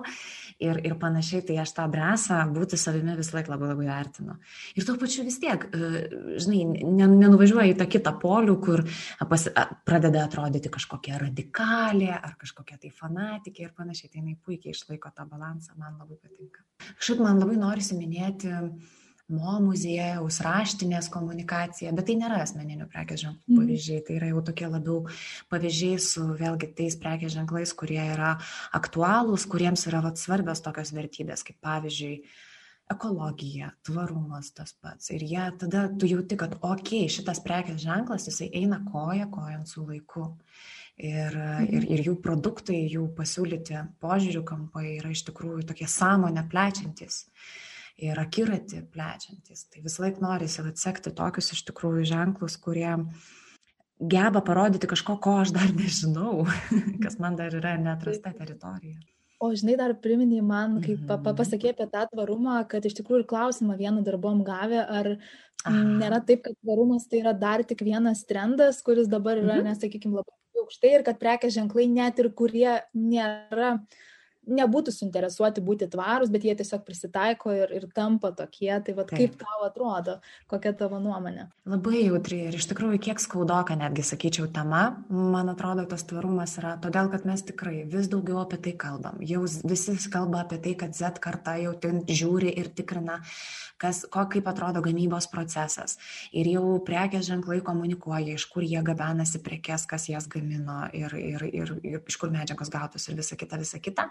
[0.61, 4.37] ir, ir panašiai, tai aš tą drąsą būti savimi vis laik labai labai vertinu.
[4.77, 5.91] Ir tuo pačiu vis tiek, e,
[6.39, 8.85] žinai, nenuvažiuoja į tą kitą polių, kur
[9.27, 9.47] pas,
[9.87, 15.27] pradeda atrodyti kažkokia radikalė ar kažkokia tai fanatikė ir panašiai, tai jinai puikiai išlaiko tą
[15.27, 16.65] balansą, man labai patinka.
[16.97, 18.51] Kažkaip man labai norisi minėti
[19.31, 23.61] mo muziejaus, raštinės komunikacija, bet tai nėra asmeninių prekės ženklų mhm.
[23.61, 24.97] pavyzdžiai, tai yra jau tokie labiau
[25.53, 28.35] pavyzdžiai su vėlgi tais prekės ženklais, kurie yra
[28.77, 32.17] aktualūs, kuriems yra vat, svarbios tokios vertybės, kaip pavyzdžiui,
[32.91, 35.09] ekologija, tvarumas tas pats.
[35.15, 39.85] Ir jie tada tu jauti, kad, okei, šitas prekės ženklas, jisai eina koja kojant su
[39.87, 40.29] laiku.
[41.01, 41.67] Ir, mhm.
[41.73, 47.23] ir, ir jų produktai, jų pasiūlyti požiūrių kampai yra iš tikrųjų tokie sąmonę plečiantis
[48.01, 49.65] ir akiratį plečiantis.
[49.71, 52.91] Tai vis laik norisi atsekti tokius iš tikrųjų ženklus, kurie
[54.01, 56.45] geba parodyti kažko, ko aš dar nežinau,
[57.03, 58.99] kas man dar yra neatrasta teritorija.
[59.41, 61.37] O žinai, dar priminė man, kai pa, pa, mhm.
[61.39, 65.15] pasakė apie tą tvarumą, kad iš tikrųjų ir klausimą vieną darbom gavę, ar
[65.65, 69.71] nėra taip, kad tvarumas tai yra dar tik vienas trendas, kuris dabar yra, mhm.
[69.71, 73.79] nesakykime, labai aukštai ir kad prekės ženklai net ir kurie nėra
[74.49, 78.71] nebūtų suinteresuoti būti tvarūs, bet jie tiesiog prisitaiko ir, ir tampa tokie.
[78.81, 80.17] Tai vad kaip tau atrodo,
[80.51, 81.47] kokia tavo nuomonė?
[81.69, 86.75] Labai jautri ir iš tikrųjų kiek skaudoka netgi sakyčiau tema, man atrodo, tas tvarumas yra
[86.81, 89.21] todėl, kad mes tikrai vis daugiau apie tai kalbam.
[89.21, 93.21] Jau visi kalba apie tai, kad Z karta jau ten žiūri ir tikrina
[93.81, 95.97] kas, ko, kaip atrodo gamybos procesas.
[96.37, 101.45] Ir jau prekės ženklai komunikuoja, iš kur jie gabenasi prekes, kas jas gamino ir, ir,
[101.49, 104.09] ir, ir iš kur medžiagos gautos ir visa kita, visa kita.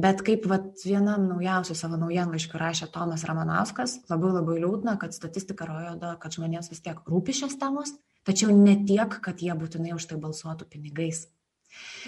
[0.00, 5.66] Bet kaip vat, vienam naujausių savo naujienlaiškių rašė Tomas Ramanauskas, labai labai liūdna, kad statistika
[5.68, 7.92] rodo, kad žmonėms vis tiek rūpi šios temos,
[8.24, 11.26] tačiau ne tiek, kad jie būtinai už tai balsuotų pinigais.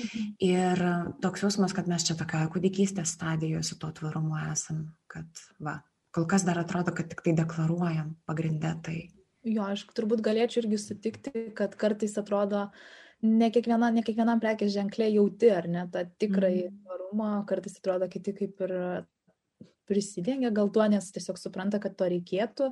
[0.02, 0.28] Mhm.
[0.42, 0.84] Ir
[1.22, 5.80] toks jausmas, kad mes čia tokioje kūdikystės stadijoje su tuo tvarumu esam, kad va,
[6.14, 8.98] kol kas dar atrodo, kad tik tai deklaruojam pagrindę tai.
[9.42, 12.68] Jo, aš turbūt galėčiau irgi sutikti, kad kartais atrodo,
[13.22, 16.82] ne, kiekviena, ne kiekvienam prekės ženklė jauti, ar ne, tą tikrai mm.
[16.82, 18.76] tvarumą, kartais atrodo kiti kaip ir
[19.88, 22.70] prisidengia gal tuo, nes tiesiog supranta, kad to reikėtų.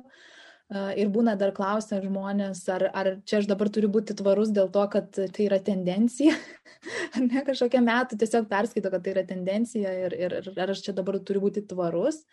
[0.71, 4.85] Ir būna dar klausia žmonės, ar, ar čia aš dabar turiu būti tvarus dėl to,
[4.93, 6.31] kad tai yra tendencija,
[7.17, 10.85] ar ne kažkokia metų tiesiog perskaito, kad tai yra tendencija ir, ir, ir ar aš
[10.85, 12.23] čia dabar turiu būti tvarus.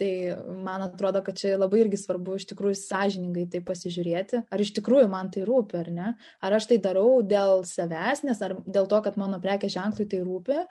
[0.00, 4.70] Tai man atrodo, kad čia labai irgi svarbu iš tikrųjų sąžiningai tai pasižiūrėti, ar iš
[4.78, 6.12] tikrųjų man tai rūpi, ar ne.
[6.40, 10.22] Ar aš tai darau dėl savęs, nes ar dėl to, kad mano prekės ženklui tai
[10.24, 10.62] rūpi,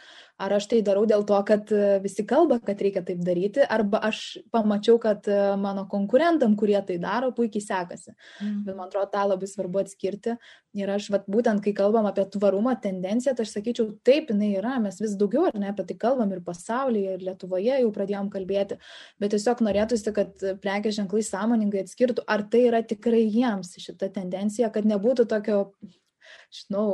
[0.41, 4.01] ar aš tai darau dėl to, kad e, visi kalba, kad reikia taip daryti, arba
[4.09, 8.15] aš pamačiau, kad e, mano konkurentam, kurie tai daro, puikiai sekasi.
[8.41, 8.57] Mm.
[8.65, 10.35] Bet man atrodo, tą labai svarbu atskirti.
[10.81, 14.77] Ir aš, vat, būtent, kai kalbam apie tvarumo tendenciją, tai aš sakyčiau, taip, jinai yra,
[14.79, 18.77] mes vis daugiau ar ne apie tai kalbam ir pasaulyje, ir Lietuvoje jau pradėjom kalbėti,
[19.21, 24.71] bet tiesiog norėtųsi, kad prekės ženklai sąmoningai atskirtų, ar tai yra tikrai jiems šita tendencija,
[24.73, 25.59] kad nebūtų tokio,
[26.53, 26.85] žinau,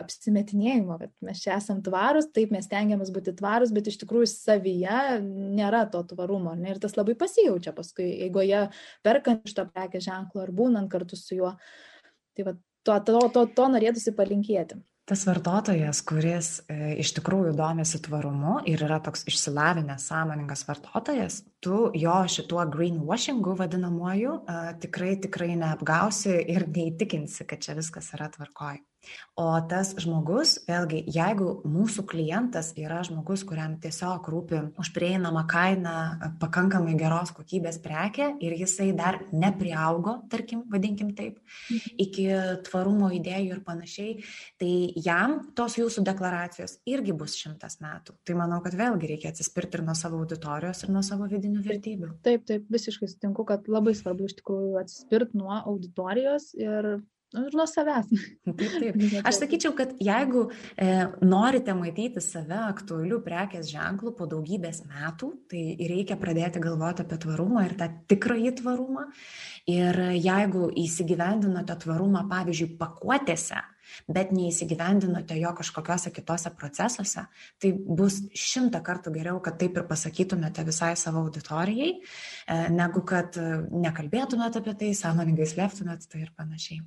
[0.00, 5.20] apsimetinėjimo, kad mes čia esam tvarus, taip mes tengiamės būti tvarus, bet iš tikrųjų savyje
[5.24, 6.54] nėra to tvarumo.
[6.58, 6.72] Ne?
[6.74, 8.64] Ir tas labai pasijaučia paskui, jeigu jie
[9.06, 11.54] perkant iš to prekės ženklo ar būnant kartu su juo.
[12.34, 14.80] Tai va, to, to, to, to norėtųsi palinkėti.
[15.04, 21.90] Tas vartotojas, kuris e, iš tikrųjų domisi tvarumu ir yra toks išsilavinęs, sąmoningas vartotojas, tu
[21.92, 24.38] jo šituo greenwashingu vadinamuoju
[24.80, 28.80] tikrai, tikrai neapgausi ir neįtikinsi, kad čia viskas yra tvarkoj.
[29.34, 35.94] O tas žmogus, vėlgi, jeigu mūsų klientas yra žmogus, kuriam tiesiog rūpi už prieinamą kainą
[36.38, 41.96] pakankamai geros kokybės prekę ir jisai dar nepriaugo, tarkim, vadinkim taip, mhm.
[42.04, 42.28] iki
[42.68, 44.12] tvarumo idėjų ir panašiai,
[44.62, 44.70] tai
[45.02, 48.14] jam tos jūsų deklaracijos irgi bus šimtas metų.
[48.22, 52.12] Tai manau, kad vėlgi reikia atsispirti ir nuo savo auditorijos, ir nuo savo vidinių vertybių.
[52.22, 56.94] Taip, taip, visiškai sutinku, kad labai svarbu iš tikrųjų atsispirti nuo auditorijos ir
[57.34, 58.10] Nu, ir nuo savęs.
[58.46, 58.98] Taip, taip.
[59.28, 60.44] Aš sakyčiau, kad jeigu
[60.78, 60.90] e,
[61.26, 67.66] norite matyti save aktualių prekės ženklų po daugybės metų, tai reikia pradėti galvoti apie tvarumą
[67.66, 69.08] ir tą tikrąjį tvarumą.
[69.70, 73.64] Ir jeigu įsigyvendinote tvarumą, pavyzdžiui, pakuotėse,
[74.14, 77.26] bet neįsigyvendinote jo kažkokiuose kitose procesuose,
[77.58, 83.38] tai bus šimtą kartų geriau, kad taip ir pasakytumėte visai savo auditorijai, e, negu kad
[83.40, 86.82] e, nekalbėtumėte apie tai, sąmoningai slėptumėte tai ir panašiai.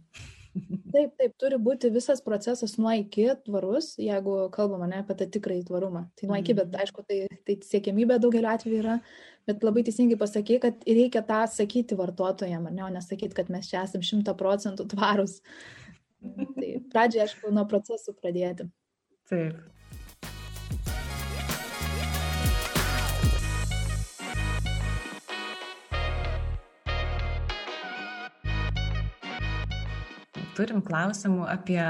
[0.93, 5.65] Taip, taip, turi būti visas procesas nuo iki tvarus, jeigu kalbama ne apie tą tikrąjį
[5.69, 6.05] tvarumą.
[6.17, 6.83] Tai nuo iki, bet mhm.
[6.83, 8.97] aišku, tai, tai siekiamybė daugeliu atveju yra,
[9.49, 13.83] bet labai teisingai pasakė, kad reikia tą sakyti vartotojams, ne, o nesakyti, kad mes čia
[13.83, 15.39] esame šimta procentų tvarus.
[16.57, 18.65] Tai pradžiai, aišku, nuo procesų pradėti.
[19.29, 19.76] Taip.
[30.57, 31.81] Turim klausimų apie,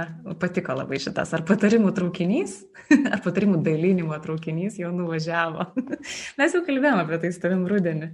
[0.41, 2.59] patiko labai šitas, ar patarimų traukinys,
[3.13, 5.69] ar patarimų dalinimo traukinys jau nuvažiavo.
[6.39, 8.11] Mes jau kalbėjome apie tai su tavim rudenį.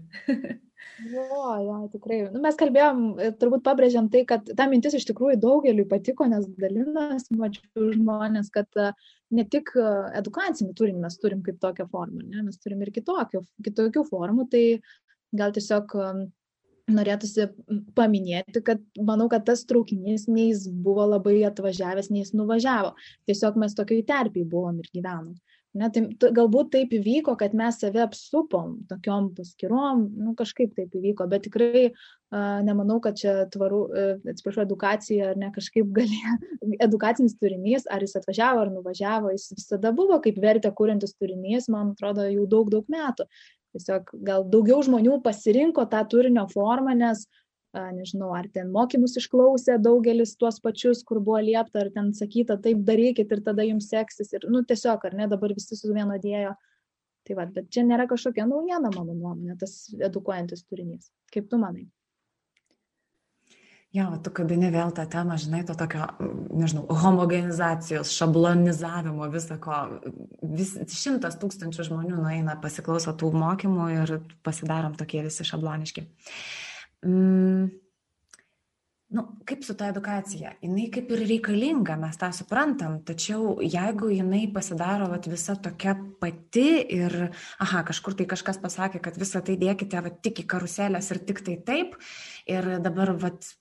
[1.10, 2.20] Jo, jo, tikrai.
[2.32, 6.46] Nu, mes kalbėjom, e, turbūt pabrėžiam tai, kad ta mintis iš tikrųjų daugeliu patiko, nes
[6.60, 8.92] dalinas, mačiau žmonės, kad e,
[9.34, 9.88] ne tik e,
[10.20, 12.46] edukacinį turinį mes turim kaip tokią formą, ne?
[12.46, 14.64] mes turim ir kitokio, kitokių formų, tai
[15.34, 15.98] gal tiesiog
[16.92, 17.48] norėtųsi
[17.96, 22.94] paminėti, kad manau, kad tas traukinys nei jis buvo labai atvažiavęs, nei jis nuvažiavo.
[23.30, 25.34] Tiesiog mes tokiai terpiai buvom ir gyvenom.
[25.74, 26.04] Ne, tai,
[26.38, 31.88] galbūt taip įvyko, kad mes save apsupom tokiom paskirom, nu, kažkaip taip įvyko, bet tikrai
[31.88, 36.36] uh, nemanau, kad čia tvaru, uh, atsiprašau, edukacija ar ne kažkaip galėjo,
[36.86, 41.96] edukacinis turinys, ar jis atvažiavo ar nuvažiavo, jis visada buvo kaip vertė kūrintis turinys, man
[41.96, 43.26] atrodo, jau daug, daug metų.
[43.74, 47.24] Tiesiog gal daugiau žmonių pasirinko tą turinio formą, nes,
[47.74, 52.60] a, nežinau, ar ten mokymus išklausė daugelis tuos pačius, kur buvo liepta, ar ten sakyta,
[52.62, 54.30] taip darykit ir tada jums seksis.
[54.38, 56.54] Ir, nu, tiesiog, ar ne, dabar visi suvienodėjo.
[57.24, 61.10] Tai va, bet čia nėra kažkokia naujiena, mano nuomonė, tas edukuojantis turinys.
[61.34, 61.88] Kaip tu manai?
[63.94, 66.08] Jo, tu kabini vėl tą temą, žinai, to tokio,
[66.50, 69.84] nežinau, homogenizacijos, šablonizavimo, viso ko.
[70.42, 76.08] Vis, šimtas tūkstančių žmonių nueina, pasiklauso tų mokymų ir pasidarom tokie visi šabloniški.
[77.06, 77.70] Mm,
[79.14, 80.56] nu, kaip su ta edukacija?
[80.66, 86.70] Jinai kaip ir reikalinga, mes tą suprantam, tačiau jeigu jinai pasidaro vat, visa tokia pati
[86.98, 87.28] ir,
[87.62, 91.46] aha, kažkur tai kažkas pasakė, kad visą tai dėkite vat, tik į karuselės ir tik
[91.46, 92.00] tai taip,
[92.50, 93.54] ir dabar vat,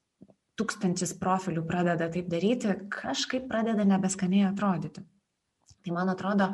[0.60, 5.04] tūkstantis profilių pradeda taip daryti, kažkaip pradeda nebeskaniai atrodyti.
[5.82, 6.52] Tai man atrodo,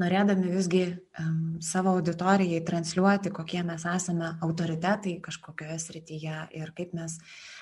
[0.00, 7.18] norėdami visgi um, savo auditorijai transliuoti, kokie mes esame autoritetai kažkokioje srityje ir kaip mes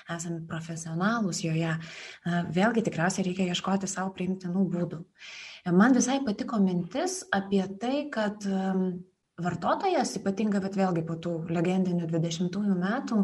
[0.09, 5.03] esame profesionalūs joje, uh, vėlgi tikriausiai reikia ieškoti savo priimtinų būdų.
[5.73, 9.03] Man visai patiko mintis apie tai, kad um,
[9.41, 13.21] vartotojas, ypatingai, bet vėlgi po tų legendinių 20-ųjų metų,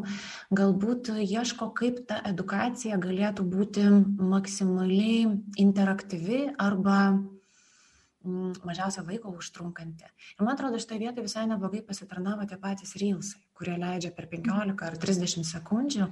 [0.58, 3.86] galbūt ieško, kaip ta edukacija galėtų būti
[4.18, 5.28] maksimaliai
[5.62, 10.10] interaktyvi arba mm, mažiausia laiko užtrunkanti.
[10.40, 14.88] Ir man atrodo, šitoje vietoje visai neblogai pasitarnavo tie patys reilsai, kurie leidžia per 15
[14.90, 16.10] ar 30 sekundžių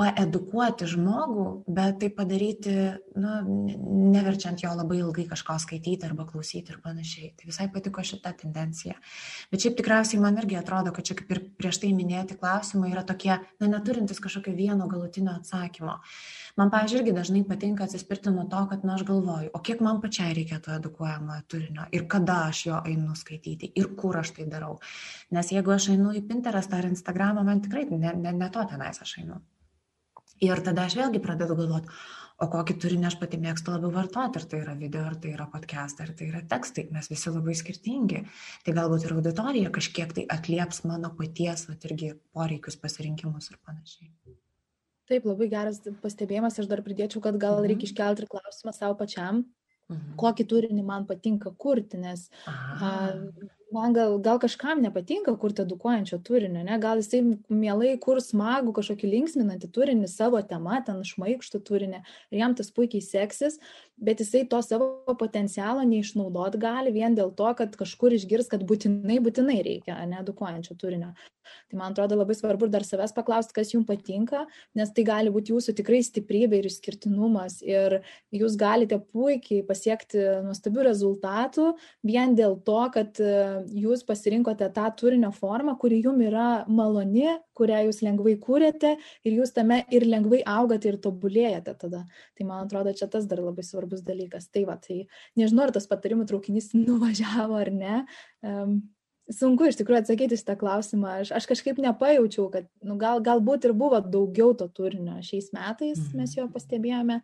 [0.00, 2.72] paedukuoti žmogų, bet tai padaryti,
[3.14, 3.34] nu,
[4.10, 7.30] neverčiant jo labai ilgai kažko skaityti arba klausyti ir panašiai.
[7.38, 8.96] Tai visai patiko šita tendencija.
[9.52, 13.04] Bet šiaip tikriausiai man irgi atrodo, kad čia kaip ir prieš tai minėti klausimai yra
[13.06, 16.00] tokie, na, neturintis kažkokio vieno galutinio atsakymo.
[16.58, 20.02] Man, pažiūrėjau, irgi dažnai patinka atsispirti nuo to, kad, na, aš galvoju, o kiek man
[20.02, 24.80] pačiai reikėtų edukuojamojo turinio ir kada aš jo einu skaityti ir kur aš tai darau.
[25.34, 29.02] Nes jeigu aš einu į Pinterest ar Instagramą, man tikrai ne, ne, ne to tenais
[29.02, 29.42] aš einu.
[30.44, 31.90] Ir tada aš vėlgi pradedu galvoti,
[32.42, 35.46] o kokį turinį aš pati mėgstu labiau vartoti, ar tai yra video, ar tai yra
[35.50, 38.24] podcast, ar tai yra tekstai, mes visi labai skirtingi.
[38.66, 44.10] Tai galbūt ir auditorija kažkiek tai atlieps mano paties, va, irgi poreikius, pasirinkimus ir panašiai.
[45.10, 47.68] Taip, labai geras pastebėjimas, aš dar pridėčiau, kad gal mhm.
[47.70, 49.44] reikia iškelti ir klausimą savo pačiam,
[49.92, 50.14] mhm.
[50.20, 53.12] kokį turinį man patinka kurti, nes a,
[53.74, 56.78] man gal, gal kažkam nepatinka kurti edukuojančio turinio, ne?
[56.82, 62.54] gal jisai mielai kur smagų kažkokį linksminantį turinį savo temą, ten šmaikštų turinį ir jam
[62.58, 63.58] tas puikiai seksis,
[63.96, 69.20] bet jisai to savo potencialo neišnaudot gali vien dėl to, kad kažkur išgirs, kad būtinai,
[69.22, 71.14] būtinai reikia needukuojančio turinio.
[71.68, 74.44] Tai man atrodo labai svarbu dar savęs paklausti, kas jums patinka,
[74.78, 77.98] nes tai gali būti jūsų tikrai stiprybė ir išskirtinumas ir
[78.34, 81.70] jūs galite puikiai pasiekti nuostabių rezultatų
[82.06, 83.20] vien dėl to, kad
[83.84, 87.28] jūs pasirinkote tą turinio formą, kuri jums yra maloni,
[87.58, 92.04] kurią jūs lengvai kūrėte ir jūs tame ir lengvai augate ir tobulėjate tada.
[92.34, 94.48] Tai man atrodo, čia tas dar labai svarbus dalykas.
[94.50, 98.04] Tai va, tai nežinau, ar tas patarimų traukinys nuvažiavo ar ne.
[98.42, 98.82] Um,
[99.32, 101.20] sunku iš tikrųjų atsakyti šitą klausimą.
[101.22, 106.00] Aš, aš kažkaip nepajaučiau, kad nu, gal, galbūt ir buvo daugiau to turinio šiais metais,
[106.14, 106.52] mes jo mhm.
[106.52, 107.20] pastebėjome,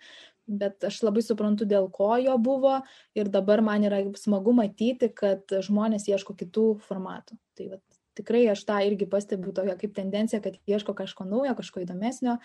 [0.51, 2.81] bet aš labai suprantu, dėl ko jo buvo
[3.15, 7.37] ir dabar man yra smagu matyti, kad žmonės ieško kitų formatų.
[7.59, 7.85] Tai vat,
[8.19, 12.39] tikrai aš tą irgi pastebiu tokią kaip tendenciją, kad ieško kažko naujo, kažko įdomesnio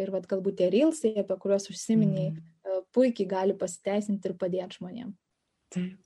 [0.00, 2.55] ir vat, galbūt tie reelsai, apie kuriuos užsiminiai, mm.
[2.94, 5.16] Puikiai gali pasiteisinti ir padėti žmonėms.
[5.74, 5.96] Taip.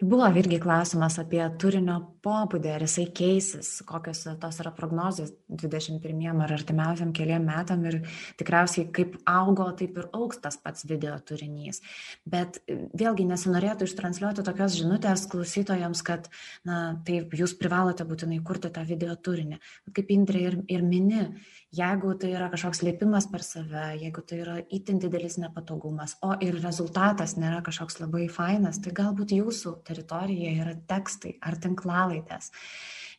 [0.00, 6.52] Buvo irgi klausimas apie turinio pobūdį, ar jisai keisis, kokios tos yra prognozijos 21 ar
[6.52, 8.00] artimiausiam keliam metam ir
[8.36, 11.80] tikriausiai kaip augo, taip ir auks tas pats video turinys.
[12.28, 16.28] Bet vėlgi nesinorėtų ištransliuoti tokios žinutės klausytojams, kad,
[16.68, 19.62] na, taip, jūs privalote būtinai kurti tą video turinį.
[19.96, 21.30] Kaip Indrė ir, ir mini,
[21.76, 26.58] jeigu tai yra kažkoks lėpimas per save, jeigu tai yra itin didelis nepatogumas, o ir
[26.62, 32.52] rezultatas nėra kažkoks labai fainas, tai galbūt jūsų teritorija yra tekstai ar tinklalaidės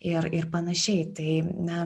[0.01, 1.09] ir, ir panašiai.
[1.17, 1.33] Tai,
[1.67, 1.81] na,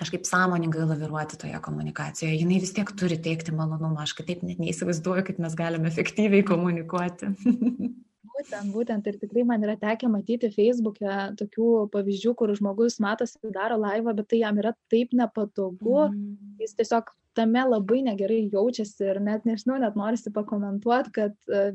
[0.00, 2.38] kažkaip sąmoningai laviruoti toje komunikacijoje.
[2.40, 7.34] Jinai vis tiek turi teikti malonumą, aš kitaip net neįsivaizduoju, kaip mes galime efektyviai komunikuoti.
[8.20, 13.78] Būtent, būtent ir tikrai man yra tekę matyti Facebook'e tokių pavyzdžių, kur žmogus matosi, daro
[13.80, 16.58] laivą, bet tai jam yra taip nepatogu, mm.
[16.60, 17.08] jis tiesiog
[17.38, 21.70] tame labai negerai jaučiasi ir net nežinau, net norisi pakomentuoti, kad uh,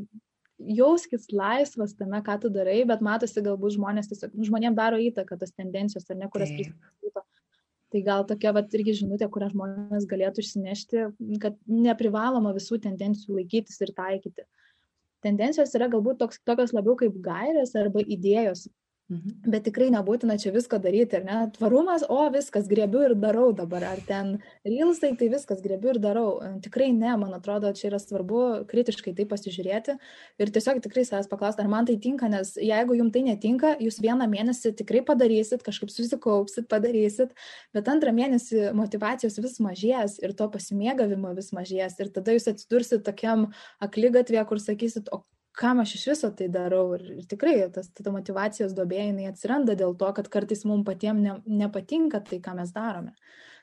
[0.80, 5.40] jauskis laisvas tame, ką tu darai, bet matosi galbūt žmonės tiesiog, nu, žmonėms daro įtaką
[5.42, 7.26] tas tendencijos ar ne, kurias pristatyto.
[7.94, 11.08] Tai gal tokia vat, irgi žinutė, kurią žmonės galėtų išsinešti,
[11.42, 14.46] kad neprivaloma visų tendencijų laikytis ir taikyti.
[14.46, 14.65] Uh,
[15.26, 18.68] tendencijos yra galbūt toks, tokios labiau kaip gairės arba idėjos,
[19.06, 19.44] Mhm.
[19.54, 21.36] Bet tikrai nebūtina čia visko daryti, ar ne?
[21.54, 24.32] Tvarumas, o viskas grėbiu ir darau dabar, ar ten
[24.66, 26.32] rilsai, tai viskas grėbiu ir darau.
[26.66, 28.40] Tikrai ne, man atrodo, čia yra svarbu
[28.72, 29.94] kritiškai tai pasižiūrėti
[30.42, 34.02] ir tiesiog tikrai savęs paklausti, ar man tai tinka, nes jeigu jums tai netinka, jūs
[34.02, 37.38] vieną mėnesį tikrai padarysit, kažkaip susikaupsit, padarysit,
[37.78, 43.06] bet antrą mėnesį motivacijos vis mažės ir to pasimėgavimo vis mažės ir tada jūs atsidursit
[43.06, 43.52] tokiam
[43.86, 45.22] aklygatvėje, kur sakysit, o
[45.60, 49.76] kam aš iš viso tai darau ir, ir tikrai tas ta motivacijos duobė jinai atsiranda
[49.80, 53.16] dėl to, kad kartais mums patiems ne, nepatinka tai, ką mes darome.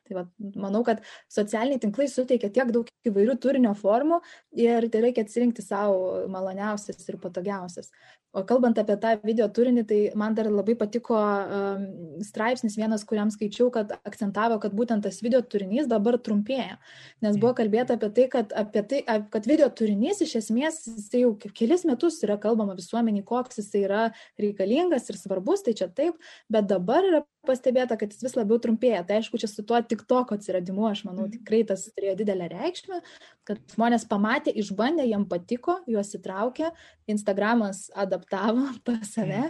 [0.08, 0.24] Tai va,
[0.58, 4.18] manau, kad socialiniai tinklai suteikia tiek daug įvairių turinio formų
[4.58, 7.92] ir tai reikia atsirinkti savo maloniausias ir patogiausias.
[8.32, 11.82] O kalbant apie tą video turinį, tai man dar labai patiko um,
[12.24, 16.78] straipsnis vienas, kuriam skaičiau, kad akcentavo, kad būtent tas video turinys dabar trumpėja.
[17.20, 19.02] Nes buvo kalbėta apie tai, kad, apie tai,
[19.34, 20.80] kad video turinys iš esmės,
[21.12, 24.06] tai jau kelis metus yra kalbama visuomeniai, koks jis yra
[24.40, 26.16] reikalingas ir svarbus, tai čia taip,
[26.48, 29.02] bet dabar yra pastebėta, kad jis vis labiau trumpėja.
[29.06, 31.36] Tai aišku, čia su tuo tik toko atsiradimu, aš manau, mhm.
[31.38, 33.02] tikrai tas turėjo didelę reikšmę,
[33.48, 36.72] kad žmonės pamatė, išbandė, jiem patiko, juos įtraukė,
[37.12, 39.48] Instagramas adaptavo pas save.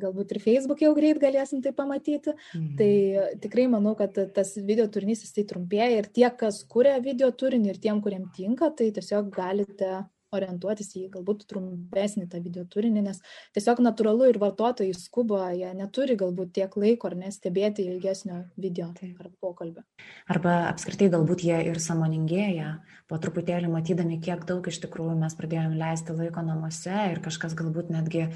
[0.00, 2.34] Galbūt ir Facebook jau greit galėsim tai pamatyti.
[2.52, 2.72] Mhm.
[2.76, 2.92] Tai
[3.40, 7.72] tikrai manau, kad tas video turinys jis tai trumpėja ir tie, kas kuria video turinį
[7.72, 10.02] ir tiem, kuriem tinka, tai tiesiog galite
[10.36, 13.20] orientuotis į galbūt trumpesnį tą video turinį, nes
[13.56, 19.30] tiesiog natūralu ir vartotojai skuba, jie neturi galbūt tiek laiko ar nestebėti ilgesnio video ar
[19.42, 19.84] pokalbio.
[20.30, 22.76] Arba apskritai galbūt jie ir samoningėja,
[23.10, 27.90] po truputėlį matydami, kiek daug iš tikrųjų mes pradėjome leisti laiko namuose ir kažkas galbūt
[27.90, 28.28] netgi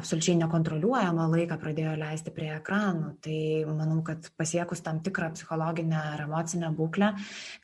[0.00, 3.10] absoliučiai nekontroliuojamą laiką pradėjo leisti prie ekranų.
[3.24, 3.38] Tai
[3.68, 7.12] manau, kad pasiekus tam tikrą psichologinę ar emocinę būklę,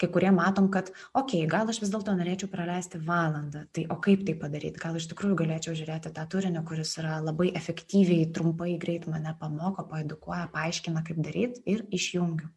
[0.01, 3.96] kai kurie matom, kad, okei, okay, gal aš vis dėlto norėčiau praleisti valandą tai o
[4.02, 8.72] kaip tai padaryt gal iš tikrųjų galėčiau žiūrėti tą turinį kuris yra labai efektyviai trumpai
[8.82, 12.50] greit mane pamoko paedukuoja paaiškina kaip daryt ir išjungiu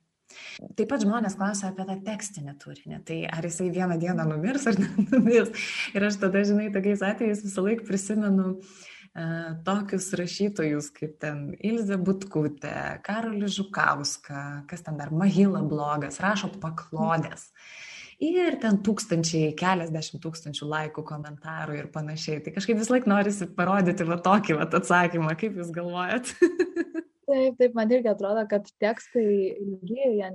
[0.77, 2.99] Taip pat žmonės klausia apie tą tekstinį turinį.
[3.05, 5.67] Tai ar jisai vieną dieną numirs ar nenumirs.
[5.93, 11.99] Ir aš tada, žinai, tokiais atvejais visą laiką prisimenu uh, tokius rašytojus kaip ten Ilze
[12.01, 12.73] Butkutė,
[13.05, 17.51] Karolis Žukauską, kas ten dar, Mahila blogas, rašo paklodės.
[17.51, 22.41] Uh, ir ten tūkstančiai, keliasdešimt tūkstančių laikų, komentarų ir panašiai.
[22.43, 26.33] Tai kažkaip vis laik norisi parodyti va tokį va atsakymą, kaip jūs galvojat.
[27.33, 29.23] Taip, taip, man irgi atrodo, kad tekstai
[29.57, 30.27] ilgi, jie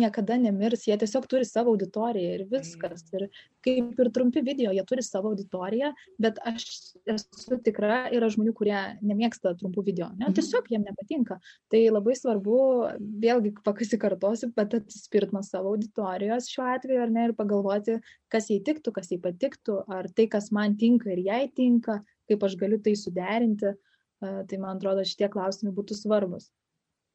[0.00, 3.04] niekada nemirs, jie tiesiog turi savo auditoriją ir viskas.
[3.14, 3.28] Ir
[3.62, 5.92] kaip ir trumpi video, jie turi savo auditoriją,
[6.22, 6.66] bet aš
[7.14, 10.26] esu tikra, yra žmonių, kurie nemėgsta trumpų video, ne?
[10.26, 10.38] Mhm.
[10.40, 11.38] tiesiog jiem nepatinka.
[11.70, 12.58] Tai labai svarbu,
[13.22, 18.00] vėlgi pasikartosiu, bet atsispirt nuo savo auditorijos šiuo atveju, ar ne, ir pagalvoti,
[18.32, 22.42] kas jai tiktų, kas jai patiktų, ar tai, kas man tinka ir jai tinka, kaip
[22.46, 23.76] aš galiu tai suderinti.
[24.20, 26.50] Tai man atrodo, šitie klausimai būtų svarbus.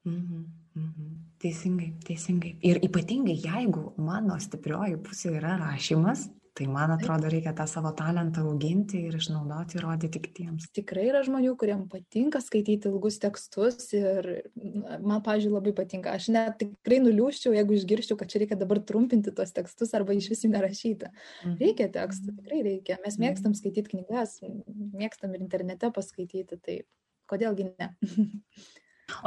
[0.05, 0.45] Mhm,
[0.77, 1.11] mhm.
[1.41, 2.55] Teisingai, teisingai.
[2.65, 8.45] Ir ypatingai, jeigu mano stiprioji pusė yra rašymas, Tai man atrodo, reikia tą savo talentą
[8.47, 10.69] auginti ir išnaudoti ir rodyti kitiems.
[10.77, 16.13] Tikrai yra žmonių, kuriems patinka skaityti ilgus tekstus ir man, pažiūrėjau, labai patinka.
[16.15, 20.31] Aš net tikrai nuliūščiau, jeigu išgirščiau, kad čia reikia dabar trumpinti tos tekstus arba iš
[20.31, 21.11] vis jų nerašyti.
[21.11, 21.59] Mhm.
[21.59, 23.01] Reikia tekstų, tikrai reikia.
[23.03, 23.27] Mes mhm.
[23.27, 24.39] mėgstam skaityti knygas,
[24.95, 26.79] mėgstam ir internete paskaityti, tai
[27.27, 27.91] kodėlgi ne.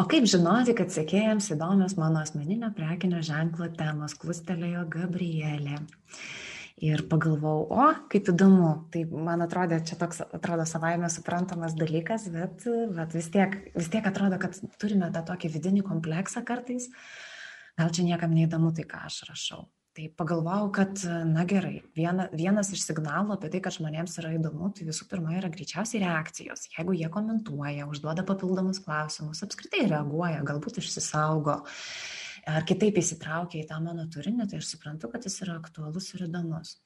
[0.00, 5.76] O kaip žinoti, kad sekėjams įdomios mano asmeninio prekinio ženklo temos, klustelėjo Gabrielė
[6.84, 8.68] ir pagalvojau, o, kaip įdomu.
[8.92, 14.06] Tai man atrodė, čia toks atrodo savaime suprantamas dalykas, bet, bet vis, tiek, vis tiek
[14.08, 16.90] atrodo, kad turime tą tokį vidinį kompleksą kartais.
[17.78, 19.66] Gal čia niekam neįdomu tai, ką aš rašau.
[19.98, 24.68] Tai pagalvojau, kad, na gerai, viena, vienas iš signalų apie tai, kad žmonėms yra įdomu,
[24.76, 26.68] tai visų pirma yra greičiausiai reakcijos.
[26.76, 31.56] Jeigu jie komentuoja, užduoda papildomus klausimus, apskritai reaguoja, galbūt išsisaugo,
[32.48, 36.26] ar kitaip įsitraukia į tą mano turinį, tai aš suprantu, kad jis yra aktualus ir
[36.28, 36.76] įdomus.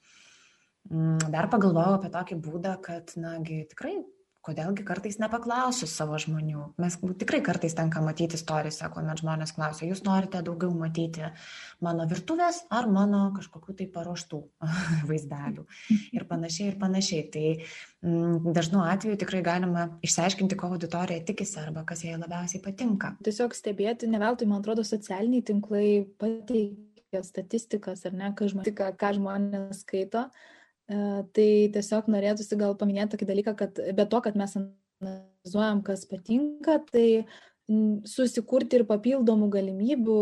[0.91, 4.01] Mm, dar pagalvojau apie tokį būdą, kad, nagi, tikrai
[4.43, 6.65] kodėlgi kartais nepaklausius savo žmonių.
[6.83, 11.29] Mes tikrai kartais tenka matyti istorijose, kuomet žmonės klausia, jūs norite daugiau matyti
[11.85, 14.41] mano virtuvės ar mano kažkokių tai paruoštų
[15.11, 15.67] vaizdelių
[16.19, 17.27] ir panašiai ir panašiai.
[17.33, 17.61] Tai m,
[18.13, 23.15] mm, dažnu atveju tikrai galima išsiaiškinti, ko auditorija tikisi arba kas jai labiausiai patinka.
[23.23, 25.87] Tiesiog stebėti, ne veltui, man atrodo, socialiniai tinklai
[26.19, 30.27] pateikia statistikas ar ne, ką žmonės, ką žmonės skaito.
[30.91, 30.97] E,
[31.37, 36.79] tai tiesiog norėtųsi gal paminėti tokį dalyką, kad be to, kad mes analizuojam, kas patinka,
[36.91, 37.07] tai
[38.09, 40.19] susikurti ir papildomų galimybių,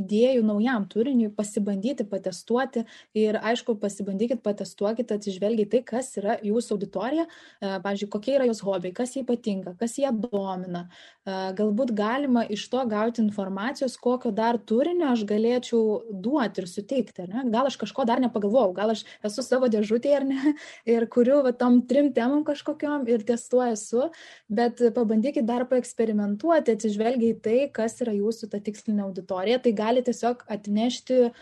[0.00, 2.84] idėjų naujam turiniui, pasibandyti, patestuoti
[3.18, 7.26] ir aišku, pasibandykit, patestuokit, atsižvelgiai tai, kas yra jūsų auditorija,
[7.60, 10.86] pavyzdžiui, kokie yra jos hobiai, kas jai patinka, kas ją domina.
[11.24, 17.28] Galbūt galima iš to gauti informacijos, kokio dar turinio aš galėčiau duoti ir suteikti.
[17.30, 17.46] Ne?
[17.52, 20.54] Gal aš kažko dar nepagalvojau, gal aš esu savo dėžutėje ar ne,
[20.96, 24.08] ir kuriu va, tom trim temam kažkokiam ir testuoju esu,
[24.52, 29.72] bet pabandykit dar paeksperimentuoti komunikuoti atsižvelgia į tai, kas yra jūsų ta tikslinė auditorija, tai
[29.72, 31.32] gali tiesiog atnešti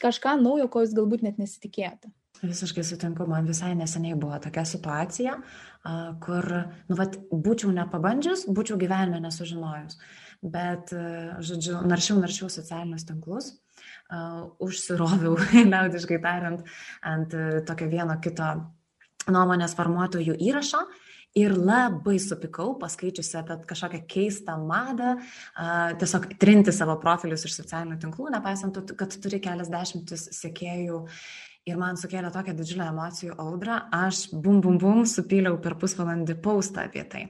[0.00, 2.10] kažką naujo, ko jūs galbūt net nesitikėjote.
[2.40, 5.34] Visiškai sutinku, man visai neseniai buvo tokia situacija,
[6.22, 6.46] kur,
[6.88, 9.98] nu, vat, būčiau nepabandžius, būčiau gyvenime nesužinojus.
[10.40, 10.88] Bet,
[11.44, 13.50] žodžiu, naršiau, naršiau socialinius tinklus,
[14.62, 15.36] užsiroviau,
[15.72, 16.64] liaudiškai tariant,
[17.02, 17.36] ant
[17.68, 18.54] tokio vieno kito
[19.28, 20.86] nuomonės formuotojų įrašo
[21.38, 25.14] ir labai supykau, paskaičiusi apie kažkokią keistą madą,
[26.00, 31.04] tiesiog trinti savo profilius iš socialinių tinklų, nepaisant, kad turi keliasdešimtis sekėjų
[31.68, 36.86] ir man sukėlė tokią didžiulę emocijų audrą, aš bum bum bum supyliau per pusvalandį paustą
[36.88, 37.22] apie tai.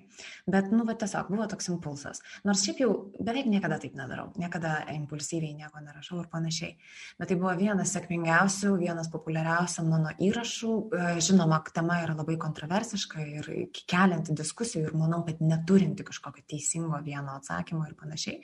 [0.50, 2.20] Bet, nu, va tiesiog buvo toks impulsas.
[2.46, 6.76] Nors šiaip jau beveik niekada taip nedarau, niekada impulsyviai nieko nerašau ir panašiai.
[7.18, 10.74] Bet tai buvo vienas sėkmingiausių, vienas populiariausių mano įrašų.
[11.00, 13.50] E, žinoma, tema yra labai kontroversiška ir
[13.90, 18.40] kelianti diskusijų ir manau, kad neturinti kažkokio teisingo vieno atsakymo ir panašiai.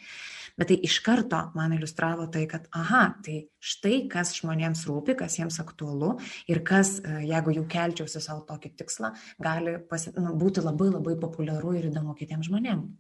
[0.57, 5.37] Bet tai iš karto man iliustravo tai, kad, aha, tai štai kas žmonėms rūpi, kas
[5.39, 6.17] jiems aktualu aktualu
[6.49, 11.17] ir kas, e, jeigu jau kelčiausi savo tokį tikslą, gali pasi, nu, būti labai labai
[11.21, 12.95] populiaru ir įdomu kitiems žmonėms.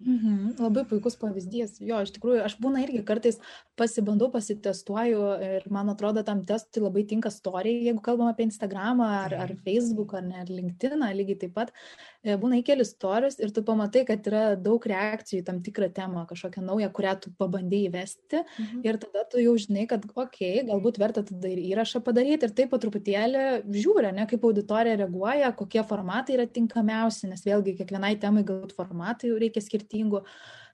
[0.00, 1.74] Mhm, labai puikus pavyzdys.
[1.84, 3.36] Jo, iš tikrųjų, aš būna irgi kartais
[3.76, 9.34] pasibandau, pasitestuoju ir man atrodo, tam testui labai tinka istorija, jeigu kalbam apie Instagramą ar,
[9.36, 11.74] ar Facebook ar, ne, ar LinkedIn, lygiai taip pat.
[12.22, 16.24] E, būna įkeli istorijos ir tu pamatai, kad yra daug reakcijų į tam tikrą temą,
[16.30, 18.44] kažkokią naują, kurią tu pabandėjai įvesti.
[18.44, 18.86] Mhm.
[18.86, 22.56] Ir tada tu jau žinai, kad, okei, okay, galbūt verta tada ir įrašą padaryti ir
[22.56, 28.14] taip po truputėlį žiūri, ne, kaip auditorija reaguoja, kokie formatai yra tinkamiausi, nes vėlgi kiekvienai
[28.20, 30.24] temai galbūt formatai reikia skirti skirtingų.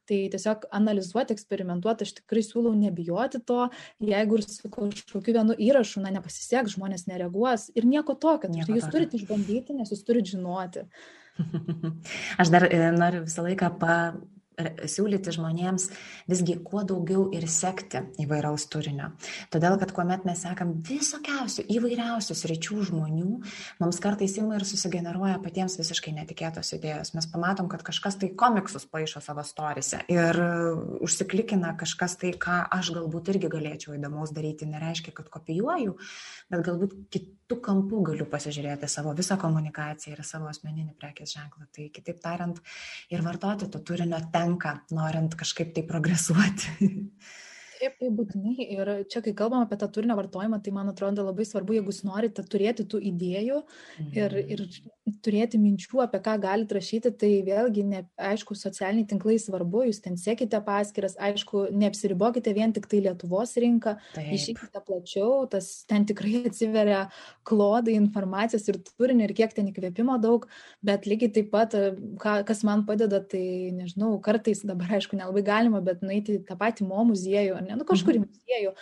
[0.07, 3.65] Tai tiesiog analizuoti, eksperimentuoti, aš tikrai siūlau nebijoti to,
[3.99, 8.47] jeigu ir su kažkokiu vienu įrašu, na, nepasiseks, žmonės nereaguos ir nieko tokio.
[8.53, 9.01] Nieko tai jūs tokio.
[9.01, 10.87] turite išbandyti, nes jūs turite žinoti.
[12.41, 13.97] Aš dar e, noriu visą laiką pa,
[14.89, 15.89] siūlyti žmonėms
[16.31, 19.11] visgi kuo daugiau ir sekti įvairaus turinio.
[19.53, 23.29] Todėl, kad kuomet mes sekam visokiausių, įvairiausių sričių žmonių,
[23.83, 27.13] mums kartais ima ir susigeneruoja patiems visiškai netikėtos idėjos.
[27.17, 30.41] Mes pamatom, kad kažkas tai komiksus paaišo savo storise ir
[31.05, 34.69] užsiklikina kažkas tai, ką aš galbūt irgi galėčiau įdomaus daryti.
[34.71, 35.99] Nereiškia, kad kopijuoju,
[36.53, 41.69] bet galbūt kitų kampų galiu pasižiūrėti savo visą komunikaciją ir savo asmeninį prekės ženklą.
[41.71, 42.59] Tai kitaip tariant,
[43.13, 46.73] ir vartoti to turinio ten tenka, norint kažkaip tai progresuoti.
[47.77, 48.55] Taip, tai būtinai.
[48.73, 52.05] Ir čia, kai kalbam apie tą turinio vartojimą, tai man atrodo labai svarbu, jeigu jūs
[52.07, 53.59] norite turėti tų idėjų
[54.17, 55.17] ir, ir mhm.
[55.25, 60.17] turėti minčių, apie ką galite rašyti, tai vėlgi, ne, aišku, socialiniai tinklai svarbu, jūs ten
[60.21, 67.05] sekite paskiras, aišku, neapsiribokite vien tik tai Lietuvos rinką, išykite plačiau, tas ten tikrai atsiveria
[67.47, 70.49] klodai informacijos ir turinio ir kiek ten įkvėpimo daug,
[70.87, 71.77] bet lygiai taip pat,
[72.23, 73.45] ką, kas man padeda, tai
[73.77, 78.17] nežinau, kartais dabar, aišku, nelabai galima, bet nueiti tą patį mo muziejų ne, nu kažkur
[78.17, 78.29] į mhm.
[78.37, 78.73] muziejų,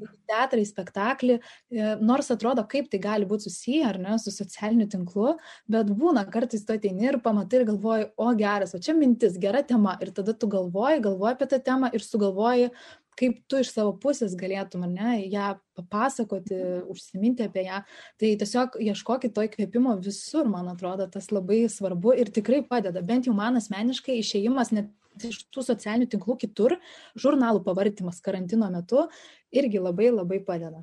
[0.00, 4.34] nu, teatrą, į spektaklį, e, nors atrodo, kaip tai gali būti susiję ar ne su
[4.34, 5.36] socialiniu tinklu,
[5.70, 9.62] bet būna kartais tu ateini ir pamatai ir galvoji, o geras, o čia mintis, gera
[9.66, 12.70] tema ir tada tu galvoji, galvoji apie tą temą ir sugalvoji,
[13.18, 16.58] kaip tu iš savo pusės galėtum, ar ne, ją papasakoti,
[16.90, 17.80] užsiminti apie ją.
[18.20, 23.04] Tai tiesiog ieškokit to įkvėpimo visur, man atrodo, tas labai svarbu ir tikrai padeda.
[23.06, 24.90] Bent jau man asmeniškai išėjimas net
[25.22, 26.76] iš tų socialinių tinklų kitur,
[27.18, 29.06] žurnalų pavartymas karantino metu
[29.54, 30.82] irgi labai labai padeda.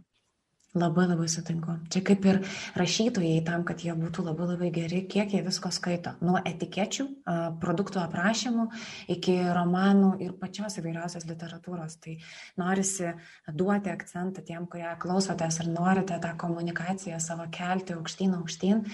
[0.72, 1.74] Labai labai sutinku.
[1.92, 2.38] Čia kaip ir
[2.80, 6.14] rašytojai tam, kad jie būtų labai labai geri, kiek jie visko skaito.
[6.24, 7.06] Nuo etikečių,
[7.60, 8.70] produktų aprašymų
[9.12, 11.98] iki romanų ir pačios įvairiausios literatūros.
[12.00, 12.14] Tai
[12.62, 13.10] norisi
[13.52, 18.86] duoti akcentą tiem, kurie klausotės ir norite tą komunikaciją savo kelti aukštyn aukštyn.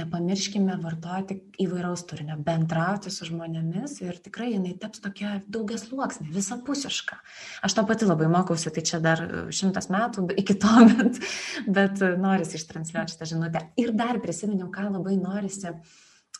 [0.00, 7.20] Nepamirškime vartoti įvairaus turinio, bendrauti su žmonėmis ir tikrai jinai taps tokia daugias luoksnė, visapusiška.
[7.60, 9.20] Aš to pati labai mokausi, tai čia dar
[9.52, 11.25] šimtas metų iki to, bet
[11.78, 13.62] bet norisi ištransliuoti šitą žinutę.
[13.80, 15.72] Ir dar prisiminiau, ką labai norisi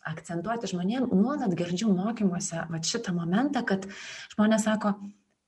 [0.07, 3.89] akcentuoti žmonėm, nuolat girdžiu mokymuose va šitą momentą, kad
[4.34, 4.93] žmonės sako,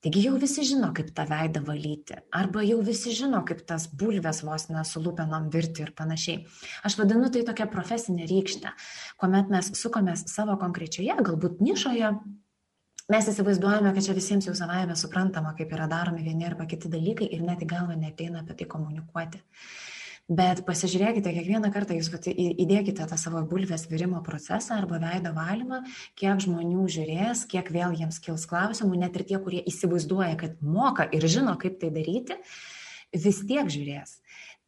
[0.03, 4.43] taigi jau visi žino, kaip tą veidą valyti, arba jau visi žino, kaip tas bulves
[4.47, 6.43] vos nesulūpenom virti ir panašiai.
[6.87, 8.75] Aš vadinu tai tokia profesinė rykštė,
[9.21, 12.13] kuomet mes sukomės savo konkrečioje, galbūt nišoje,
[13.13, 17.31] mes įsivaizduojame, kad čia visiems jau savaime suprantama, kaip yra daromi vieni arba kiti dalykai
[17.33, 19.41] ir net į galvą neteina apie tai komunikuoti.
[20.29, 25.79] Bet pasižiūrėkite, kiekvieną kartą jūs vat, įdėkite tą savo bulvės virimo procesą arba veido valymą,
[26.21, 31.09] kiek žmonių žiūrės, kiek vėl jiems kils klausimų, net ir tie, kurie įsivaizduoja, kad moka
[31.17, 32.37] ir žino, kaip tai daryti,
[33.17, 34.19] vis tiek žiūrės.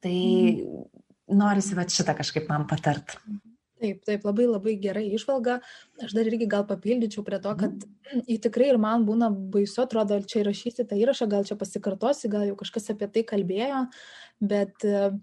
[0.00, 0.88] Tai mm.
[1.36, 3.18] norisi va šitą kažkaip man patart.
[3.80, 5.58] Taip, taip, labai labai gerai išvalga.
[6.04, 8.24] Aš dar irgi gal papildyčiau prie to, kad mhm.
[8.34, 12.44] į tikrai ir man būna baisu, atrodo, čia įrašysi tą įrašą, gal čia pasikartosi, gal
[12.50, 13.86] jau kažkas apie tai kalbėjo,
[14.52, 15.16] bet uh,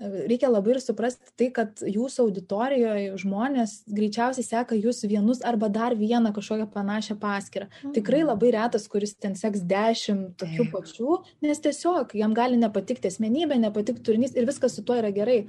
[0.00, 5.94] reikia labai ir suprasti tai, kad jūsų auditorijoje žmonės greičiausiai seka jūs vienus arba dar
[5.94, 7.70] vieną kažkokią panašią paskirtą.
[7.70, 7.92] Mhm.
[7.94, 13.58] Tikrai labai retas, kuris ten seks dešimt tokių pačių, nes tiesiog jam gali nepatikti asmenybė,
[13.62, 15.44] nepatikti turinys ir viskas su tuo yra gerai.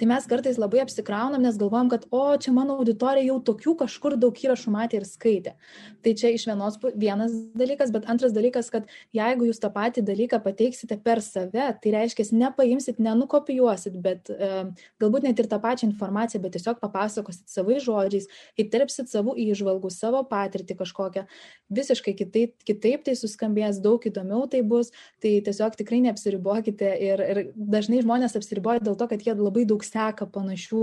[0.00, 4.16] Tai mes kartais labai apsikraunam, nes galvojam, kad o čia mano auditorija jau tokių kažkur
[4.20, 5.54] daug įrašų matė ir skaitė.
[6.00, 10.40] Tai čia iš vienos vienas dalykas, bet antras dalykas, kad jeigu jūs tą patį dalyką
[10.44, 15.88] pateiksite per save, tai reiškia, nepaimsit, nenukopijuosit pasakosit, bet e, galbūt net ir tą pačią
[15.90, 18.28] informaciją, bet tiesiog papasakosit savais žodžiais,
[18.58, 21.26] įterpsit savo įžvalgų, savo patirtį kažkokią,
[21.70, 27.42] visiškai kitaip, kitaip tai suskambės, daug įdomiau tai bus, tai tiesiog tikrai neapsiribokite ir, ir
[27.54, 30.82] dažnai žmonės apsiriboja dėl to, kad jie labai daug seka panašių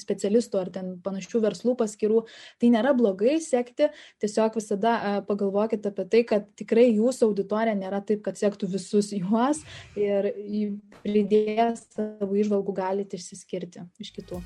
[0.00, 2.24] specialistų ar ten panašių verslų paskirų.
[2.60, 3.90] Tai nėra blogai sekti,
[4.22, 9.12] tiesiog visada e, pagalvokite apie tai, kad tikrai jūsų auditorija nėra taip, kad sektų visus
[9.14, 9.60] juos
[9.98, 10.32] ir
[11.04, 14.42] pridėjęs savo įžvalgų galite išsiskirti iš kitų.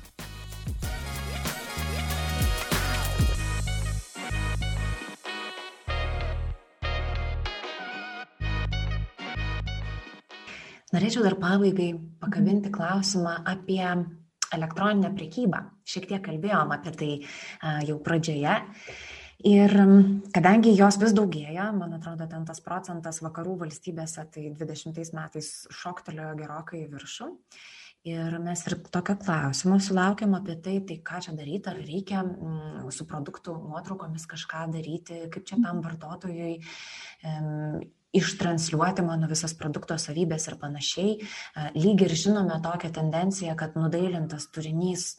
[10.89, 13.83] Norėčiau dar pabaigai pakabinti klausimą apie
[14.55, 15.61] elektroninę priekybą.
[15.85, 17.09] Šiek tiek kalbėjom apie tai
[17.85, 18.55] jau pradžioje.
[19.47, 19.71] Ir
[20.35, 26.33] kadangi jos vis daugėja, man atrodo, ten tas procentas vakarų valstybėse, tai 20 metais šoktelėjo
[26.41, 27.29] gerokai į viršų.
[28.07, 32.85] Ir mes ir tokio klausimo sulaukėm apie tai, tai ką čia daryti, ar reikia mm,
[32.95, 36.53] su produktų nuotraukomis kažką daryti, kaip čia tam vartotojui
[38.15, 41.17] ištransliuoti mano visas produkto savybės ir panašiai.
[41.75, 45.09] Lyg ir žinome tokią tendenciją, kad nudailintas turinys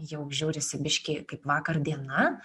[0.00, 2.38] jau žiūrisi biški kaip vakar diena,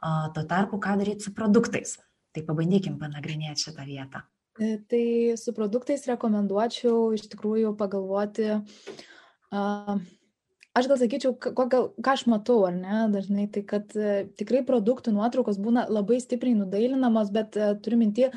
[0.00, 1.98] tuo tarpu ką daryti su produktais.
[2.32, 4.24] Tai pabandykim panagrinėti šitą vietą.
[4.58, 9.06] E, tai su produktais rekomenduočiau iš tikrųjų pagalvoti, uh,
[10.78, 11.66] Aš gal sakyčiau, ką,
[12.04, 16.54] ką aš matau, ar ne, dažnai, tai kad e, tikrai produktų nuotraukos būna labai stipriai
[16.54, 18.28] nudailinamos, bet e, turiu minti,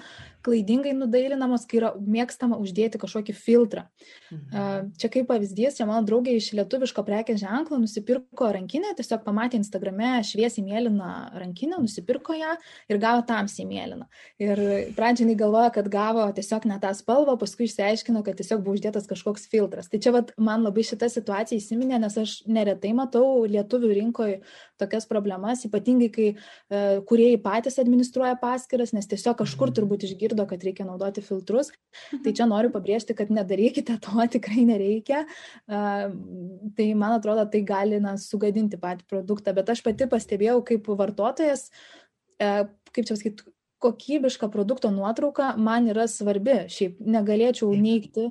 [0.45, 3.85] klaidingai nudailinamos, kai yra mėgstama uždėti kažkokį filtrą.
[4.31, 4.91] Mhm.
[4.99, 10.13] Čia kaip pavyzdys, čia mano draugė iš lietuviško prekės ženklo nusipirko rankinę, tiesiog pamatė Instagrame
[10.27, 11.11] šviesiai mėlyną
[11.41, 12.55] rankinę, nusipirko ją
[12.91, 14.07] ir gavo tamsiai mėlyną.
[14.41, 14.61] Ir
[14.97, 19.47] pradžiai galvoja, kad gavo tiesiog ne tą spalvą, paskui išsiaiškino, kad tiesiog buvo uždėtas kažkoks
[19.51, 19.89] filtras.
[19.91, 24.41] Tai čia vat, man labai šita situacija įsiminė, nes aš neretai matau lietuvių rinkoje
[24.81, 29.77] tokias problemas, ypatingai kai e, kuriejai patys administruoja paskiras, nes tiesiog kažkur mhm.
[29.77, 31.71] turbūt išgirdo, kad reikia naudoti filtrus.
[32.11, 32.35] Tai mhm.
[32.35, 35.25] čia noriu pabrėžti, kad nedarykite to, tikrai nereikia.
[35.67, 41.69] Tai man atrodo, tai gali na, sugadinti patį produktą, bet aš pati pastebėjau kaip vartotojas,
[42.39, 43.51] e, kaip čia pasakyti,
[43.81, 48.27] kokybiška produkto nuotrauka man yra svarbi, šiaip negalėčiau neigti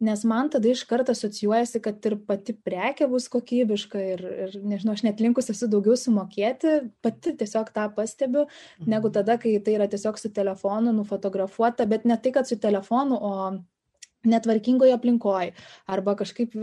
[0.00, 4.94] nes man tada iš karto asocijuojasi, kad ir pati prekė bus kokybiška ir, ir nežinau,
[4.96, 8.46] aš net linkus esu daugiau sumokėti, pati tiesiog tą pastebiu,
[8.86, 9.14] negu mhm.
[9.18, 13.34] tada, kai tai yra tiesiog su telefonu nufotografuota, bet ne tai, kad su telefonu, o
[14.28, 15.54] netvarkingoje aplinkoje
[15.88, 16.56] arba kažkaip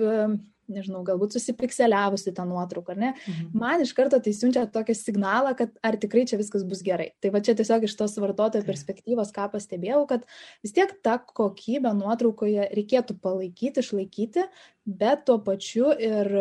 [0.72, 3.52] nežinau, galbūt susipikseliavusi tą nuotrauką, ar ne, mhm.
[3.58, 7.12] man iš karto tai siunčia tokį signalą, kad ar tikrai čia viskas bus gerai.
[7.24, 10.26] Tai va čia tiesiog iš tos vartotojo perspektyvos, ką pastebėjau, kad
[10.66, 14.48] vis tiek tą kokybę nuotraukoje reikėtų palaikyti, išlaikyti,
[14.88, 16.32] bet tuo pačiu ir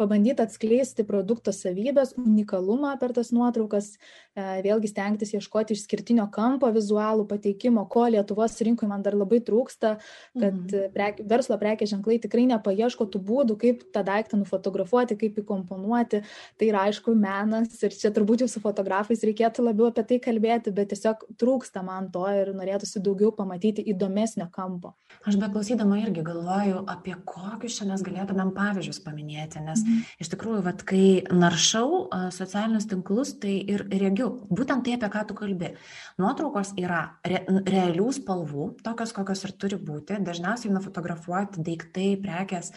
[0.00, 3.94] pabandyti atskleisti produkto savybės, unikalumą per tas nuotraukas,
[4.36, 9.96] e, vėlgi stengtis ieškoti išskirtinio kampo vizualų pateikimo, ko Lietuvos rinkoje man dar labai trūksta,
[10.36, 10.92] kad mhm.
[10.94, 16.22] prek, verslo prekės ženklai tikrai nepaieško tų būdų, kaip tą daiktą nufotografuoti, kaip įkomponuoti.
[16.60, 20.74] Tai yra aišku menas ir čia turbūt jau su fotografais reikėtų labiau apie tai kalbėti,
[20.76, 24.94] bet tiesiog trūksta man to ir norėtųsi daugiau pamatyti įdomesnio kampo.
[25.26, 29.85] Aš beklausydama irgi galvoju, apie kokius čia mes galėtumėm pavyzdžius paminėti, nes.
[30.22, 35.36] Iš tikrųjų, vat, kai naršau socialinius tinklus, tai ir regiu būtent tai, apie ką tu
[35.38, 35.72] kalbi.
[36.20, 40.18] Nuotraukos yra re, realių spalvų, tokios, kokios ir turi būti.
[40.26, 42.72] Dažniausiai nufotografuoti daiktai, prekes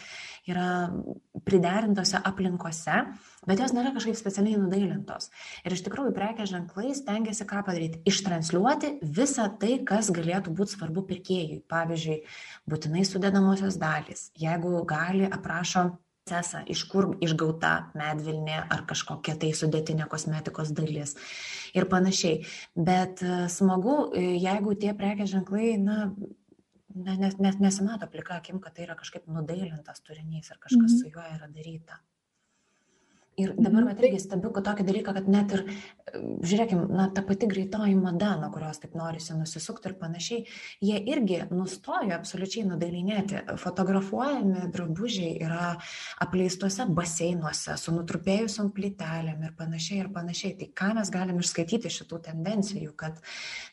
[0.50, 0.90] yra
[1.46, 3.02] priderintose aplinkose,
[3.48, 5.30] bet jos nėra kažkaip specialiai nudailintos.
[5.64, 8.02] Ir iš tikrųjų prekės ženklai stengiasi ką padaryti?
[8.10, 11.62] Ištranšiuoti visą tai, kas galėtų būti svarbu pirkėjui.
[11.70, 12.20] Pavyzdžiui,
[12.70, 14.28] būtinai sudedamosios dalys.
[14.38, 15.90] Jeigu gali, aprašo
[16.30, 21.16] procesą, iš kur išgauta medvilnė ar kažkokia tai sudėtinė kosmetikos dalis
[21.74, 22.44] ir panašiai.
[22.76, 26.12] Bet e, smagu, e, jeigu tie prekės ženklai, na,
[26.94, 31.00] nes, nes, nesimato plika akim, kad tai yra kažkaip nudailintas turinys ir kažkas mm -hmm.
[31.00, 32.00] su juo yra daryta.
[33.40, 34.00] Ir dabar, mhm.
[34.04, 35.64] irgi stebiu tokį dalyką, kad net ir,
[36.14, 40.44] žiūrėkim, na, ta pati greitoji mada, nuo kurios taip norisi nusisukti ir panašiai,
[40.84, 43.44] jie irgi nustojo absoliučiai nudailinėti.
[43.60, 45.72] Fotografuojami drabužiai yra
[46.22, 50.56] apleistuose baseinuose, su nutrupėjusiam plytelėm ir panašiai ir panašiai.
[50.60, 53.20] Tai ką mes galim išskaityti šitų tendencijų, kad,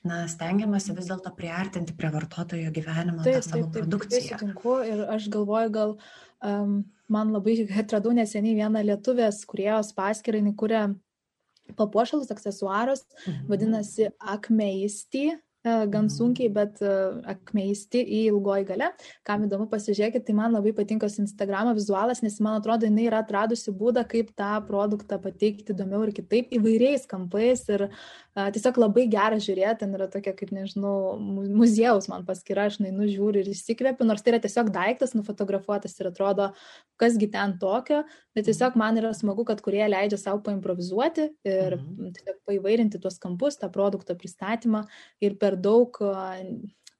[0.07, 4.27] na, stengiamasi vis dėlto priartinti prie vartotojo gyvenimo taip, tą savo taip, taip, produkciją.
[4.27, 5.97] Taip, sutinku ir aš galvoju, gal
[6.45, 6.77] um,
[7.11, 10.83] man labai atradau neseniai vieną lietuvės kuriejos paskirą, jinai kuria
[11.77, 13.47] papuošalus, aksesuarus, mhm.
[13.51, 15.29] vadinasi Akmeisti,
[15.87, 16.11] gan mhm.
[16.13, 16.93] sunkiai, bet e,
[17.33, 18.91] akmeisti į ilgoji gale.
[19.27, 23.73] Kam įdomu, pasižiūrėkit, tai man labai patinka Instagramo vizualas, nes man atrodo, jinai yra atradusi
[23.75, 27.87] būdą, kaip tą produktą pateikti įdomiau ir kitaip, įvairiais kampais ir
[28.37, 31.17] tiesiog labai gera žiūrėti, ten yra tokia, kaip nežinau,
[31.57, 36.11] muziejaus man paskira, aš nainu žiūriu ir įsikvėpiu, nors tai yra tiesiog daiktas nufotografuotas ir
[36.11, 36.51] atrodo,
[37.01, 38.03] kasgi ten tokio,
[38.37, 42.13] bet tiesiog man yra smagu, kad kurie leidžia savo paimprovizuoti ir mhm.
[42.17, 44.83] tiesiog paivairinti tuos kampus, tą produkto pristatymą
[45.23, 45.97] ir per daug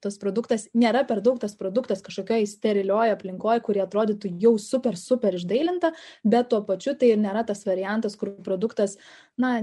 [0.03, 5.37] tas produktas, nėra per daug tas produktas kažkokioje sterilioje aplinkoje, kurie atrodytų jau super, super
[5.37, 5.93] išdailinta,
[6.23, 8.97] bet tuo pačiu tai ir nėra tas variantas, kur produktas,
[9.41, 9.57] na,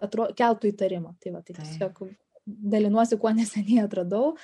[0.00, 1.16] atro, keltų įtarimą.
[1.20, 2.06] Tai va, tai tiesiog
[2.46, 4.34] dalinuosi, kuo neseniai atradau,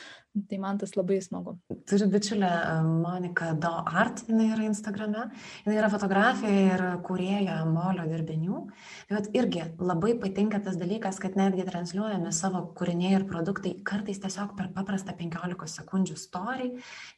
[0.48, 1.56] tai man tas labai smagu.
[1.90, 5.26] Turiu bičiulę e, Monika Do Art, jinai yra Instagrame,
[5.64, 8.60] jinai yra fotografija ir kurieja molio dirbinių.
[9.08, 14.22] Tai vat irgi labai patinka tas dalykas, kad netgi transliuojami savo kūriniai ir produktai kartais
[14.22, 16.70] tiesiog per paprastą 15 sekundžių story,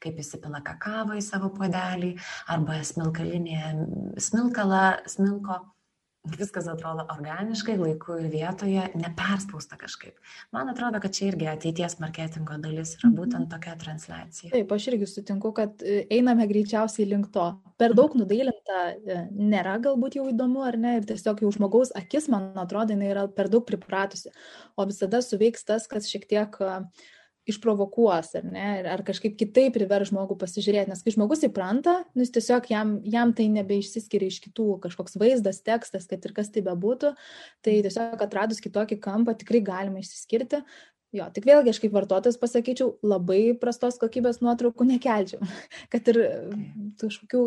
[0.03, 2.17] kaip įsipila kakavą į savo podelį
[2.51, 3.77] arba smilkalinė
[4.23, 5.61] smilkala, smilko
[6.23, 10.19] viskas atrodo organiškai, laiku ir vietoje, neperspausta kažkaip.
[10.55, 13.17] Man atrodo, kad čia irgi ateities marketingo dalis yra mhm.
[13.19, 14.53] būtent tokia transliacija.
[14.55, 17.49] Taip, aš irgi sutinku, kad e, einame greičiausiai link to.
[17.81, 22.31] Per daug nudailinta e, nėra galbūt jau įdomu ar ne, ir tiesiog jau žmogaus akis,
[22.31, 24.31] man atrodo, jinai yra per daug pripratusi.
[24.79, 26.87] O visada suveiks tas, kas šiek tiek uh,
[27.49, 32.35] išprovokuos, ar ne, ar kažkaip kitaip privers žmogų pasižiūrėti, nes kai žmogus įpranta, nu, jis
[32.37, 37.13] tiesiog jam, jam tai nebeišsiskiria iš kitų, kažkoks vaizdas, tekstas, kad ir kas tai bebūtų,
[37.67, 40.63] tai tiesiog atradus kitokį kampą tikrai galima išsiskirti.
[41.13, 45.43] Jo, tik vėlgi aš kaip vartotojas pasakyčiau, labai prastos kokybės nuotraukų nekelčiau,
[45.93, 46.23] kad ir
[47.03, 47.43] kažkokių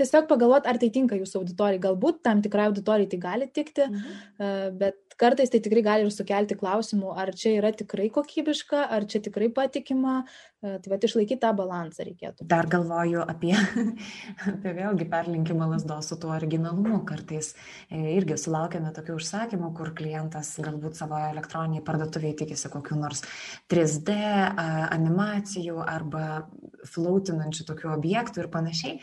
[0.00, 1.82] tiesiog pagalvoti, ar tai tinka jūsų auditorijai.
[1.82, 4.76] Galbūt tam tikrai auditorijai tai gali tikti, mhm.
[4.80, 9.22] bet kartais tai tikrai gali ir sukelti klausimų, ar čia yra tikrai kokybiška, ar čia
[9.26, 10.22] tikrai patikima.
[10.60, 12.44] Tai va, išlaikyti tą balansą reikėtų.
[12.44, 13.54] Dar galvoju apie,
[14.50, 16.98] apie vėlgi perlinkimą lasdos su tuo originalumu.
[17.08, 17.54] Kartais
[17.88, 23.24] e, irgi sulaukiame tokių užsakymų, kur klientas galbūt savo elektroniniai parduotuviai tikisi kokiu nors
[23.72, 24.12] 3D
[24.60, 26.44] animacijų arba
[26.92, 29.00] flautinančių tokių objektų ir panašiai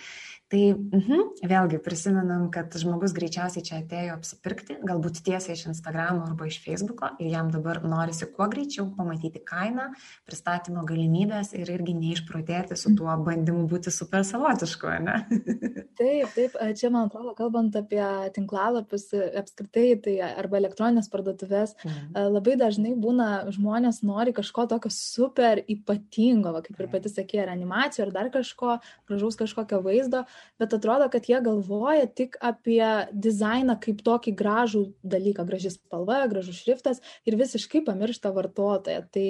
[0.51, 6.47] tai mhm, vėlgi prisimenam, kad žmogus greičiausiai čia atėjo apsipirkti, galbūt tiesiai iš Instagramo arba
[6.47, 9.89] iš Facebooko ir jam dabar norisi kuo greičiau pamatyti kainą,
[10.27, 15.17] pristatymo galimybės ir irgi neišprotėti su tuo bandymu būti super savotišku, ne?
[15.99, 18.03] taip, taip, čia man atrodo, kalbant apie
[18.37, 19.09] tinklalapius
[19.41, 22.31] apskritai, tai arba elektroninės parduotuvės, mhm.
[22.37, 27.53] labai dažnai būna žmonės nori kažko tokio super ypatingo, va, kaip ir pati sakė, ar
[27.57, 28.79] animacijų, ar dar kažko,
[29.11, 30.23] gražaus kažkokio vaizdo,
[30.59, 32.83] bet atrodo, kad jie galvoja tik apie
[33.13, 39.05] dizainą kaip tokį gražų dalyką, graži spalva, gražus šriftas ir visiškai pamiršta vartotoją.
[39.13, 39.25] Tai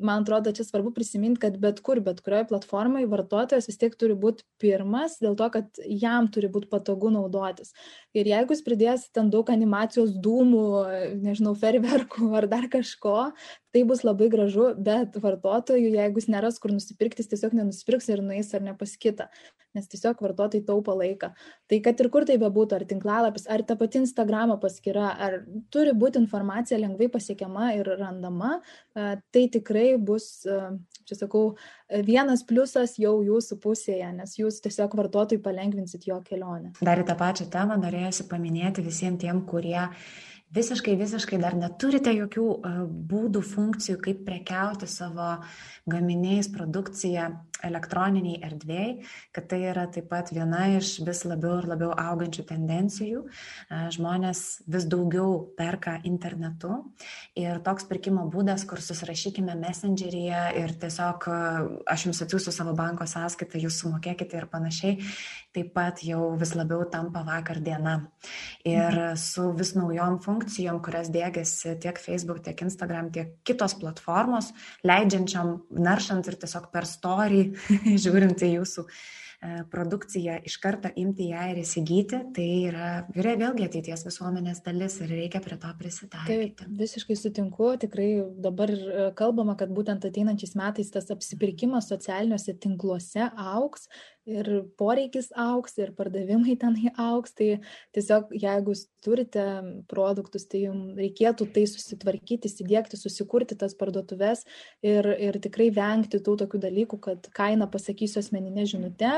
[0.00, 4.16] man atrodo, čia svarbu prisiminti, kad bet kur, bet kurioje platformoje vartotojas vis tiek turi
[4.18, 7.74] būti pirmas, dėl to, kad jam turi būti patogu naudotis.
[8.14, 10.64] Ir jeigu jūs pridėsite ten daug animacijos dūmų,
[11.24, 13.32] nežinau, ferverkų ar dar kažko,
[13.74, 18.22] tai bus labai gražu, bet vartotojų, jeigu jis neras kur nusipirkti, jis tiesiog nenusipirks ir
[18.22, 19.26] nueis ar ne pas kitą,
[19.74, 21.32] nes tiesiog vartotojai taupo laiką.
[21.70, 25.40] Tai kad ir kur tai bebūtų, ar tinklalapis, ar ta pati Instagramo paskyra, ar
[25.74, 28.60] turi būti informacija lengvai pasiekiama ir randama,
[28.94, 30.28] tai tikrai bus,
[31.08, 31.56] čia sakau,
[32.06, 36.76] vienas pliusas jau jūsų pusėje, nes jūs tiesiog vartotojai palengvinsit jo kelionę.
[36.78, 39.82] Dar į tą pačią temą norėjusi paminėti visiems tiem, kurie
[40.54, 42.46] visiškai, visiškai dar neturite jokių
[43.10, 45.34] būdų, funkcijų, kaip prekiauti savo
[45.90, 47.30] gaminiais, produkcija
[47.64, 53.22] elektroniniai erdvėjai, kad tai yra taip pat viena iš vis labiau ir labiau augančių tendencijų.
[53.94, 54.40] Žmonės
[54.70, 56.80] vis daugiau perka internetu
[57.38, 61.28] ir toks pirkimo būdas, kur susirašykime messengeryje ir tiesiog
[61.90, 64.98] aš jums atsiųsiu savo banko sąskaitą, jūs sumokėkite ir panašiai,
[65.54, 67.96] taip pat jau vis labiau tampa vakar diena.
[68.66, 69.20] Ir mhm.
[69.20, 74.50] su vis naujom funkcijom, kurias dėgiasi tiek Facebook, tiek Instagram, tiek kitos platformos,
[74.86, 77.43] leidžiančiam naršant ir tiesiog per story,
[78.04, 83.66] žiūrint į jūsų e, produkciją, iš karto imti ją ir įsigyti, tai yra, yra vėlgi
[83.68, 86.64] ateities visuomenės dalis ir reikia prie to prisitaikyti.
[86.64, 88.08] Taip, visiškai sutinku, tikrai
[88.46, 93.88] dabar e, kalbama, kad būtent ateinančiais metais tas apsipirkimas socialiniuose tinkluose auks
[94.26, 94.48] ir
[94.80, 97.48] poreikis auks, ir pardavimai tenai auks, tai
[97.96, 99.44] tiesiog jeigu turite
[99.90, 104.44] produktus, tai jums reikėtų tai susitvarkyti, įsidėkti, susikurti tas parduotuves
[104.84, 109.12] ir, ir tikrai vengti tų tokių dalykų, kad kainą pasakysiu asmeninė žinutė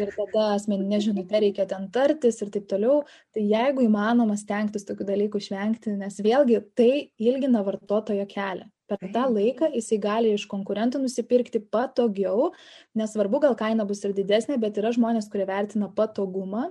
[0.00, 3.04] ir tada asmeninė žinutė reikia ten tartis ir taip toliau.
[3.34, 6.90] Tai jeigu įmanoma stengtis tokių dalykų išvengti, nes vėlgi tai
[7.22, 8.66] ilgina vartotojo kelią.
[8.88, 12.52] Per tą laiką jisai gali iš konkurentų nusipirkti patogiau,
[12.96, 16.70] nesvarbu, gal kaina bus ir didesnė, bet yra žmonės, kurie vertina patogumą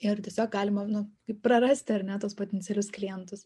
[0.00, 1.04] ir tiesiog galima nu,
[1.44, 3.44] prarasti ar ne tos potencialius klientus.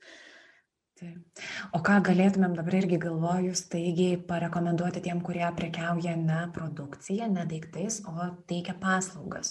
[1.02, 1.40] Taip.
[1.74, 7.96] O ką galėtumėm dabar irgi galvoju staigiai parekomenduoti tiem, kurie prekiauja ne produkciją, ne daiktais,
[8.06, 9.50] o teikia paslaugas.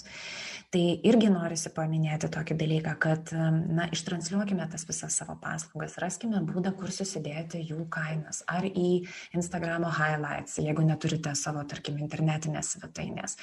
[0.72, 3.34] Tai irgi norisi paminėti tokį dalyką, kad,
[3.76, 8.40] na, ištransliuokime tas visas savo paslaugas, raskime būdą, kur susidėti jų kainas.
[8.48, 9.02] Ar į
[9.36, 13.36] Instagramo highlights, jeigu neturite savo, tarkim, internetinės svetainės,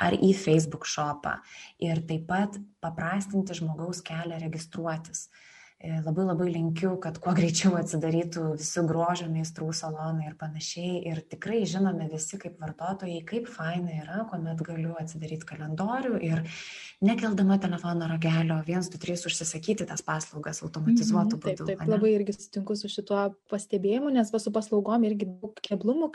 [0.00, 1.36] ar į Facebook shopą.
[1.84, 5.26] Ir taip pat paprastinti žmogaus kelią registruotis
[5.82, 11.00] labai labai linkiu, kad kuo greičiau atsidarytų visi grožio meistrų salonai ir panašiai.
[11.10, 16.44] Ir tikrai žinome visi kaip vartotojai, kaip faina yra, kuomet galiu atsidaryti kalendorių ir
[17.02, 21.66] nekeldama telefono ragelio 123 užsisakyti tas paslaugas automatizuotų būdų.
[21.66, 26.12] Taip, taip, labai irgi sutinku su šituo pastebėjimu, nes va su paslaugom irgi daug keblumų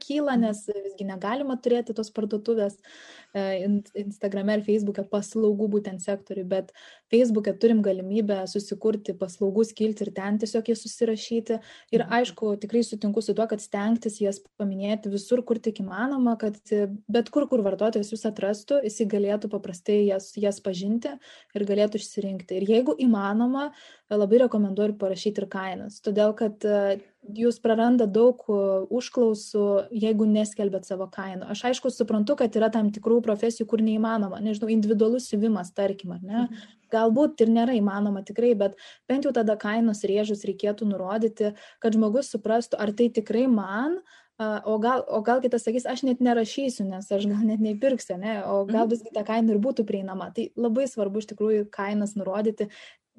[0.00, 2.80] kyla, nes visgi negalima turėti tos parduotuvės e,
[3.34, 6.72] Instagrame ir Facebook'e paslaugų būtent sektoriui, bet
[7.12, 11.58] Facebook'e turim galimybę susikurti paslaugų skilti ir ten tiesiog jas susirašyti.
[11.94, 12.14] Ir mhm.
[12.20, 16.58] aišku, tikrai sutinku su tuo, kad stengtis jas paminėti visur, kur tik įmanoma, kad
[17.08, 21.12] bet kur, kur vartotojas jūs atrastų, jis galėtų paprastai jas, jas pažinti
[21.56, 22.60] ir galėtų išsirinkti.
[22.60, 23.70] Ir jeigu įmanoma,
[24.12, 26.64] labai rekomenduoju parašyti ir kainas, todėl kad
[27.34, 31.48] jūs prarandat daug užklausų, jeigu neskelbėt savo kainų.
[31.52, 36.22] Aš aišku suprantu, kad yra tam tikrų profesijų, kur neįmanoma, nežinau, individualus siuvimas, tarkim, ar
[36.22, 36.42] ne.
[36.44, 36.66] Mhm.
[36.92, 38.76] Galbūt ir nėra įmanoma tikrai, bet
[39.10, 43.98] bent jau tada kainos rėžus reikėtų nurodyti, kad žmogus suprastų, ar tai tikrai man,
[44.38, 48.34] O gal, o gal kitas sakys, aš net nerašysiu, nes aš gal net neįpirksiu, ne?
[48.44, 48.90] o gal mhm.
[48.92, 50.28] visgi ta kaina ir būtų prieinama.
[50.36, 52.68] Tai labai svarbu iš tikrųjų kainas nurodyti.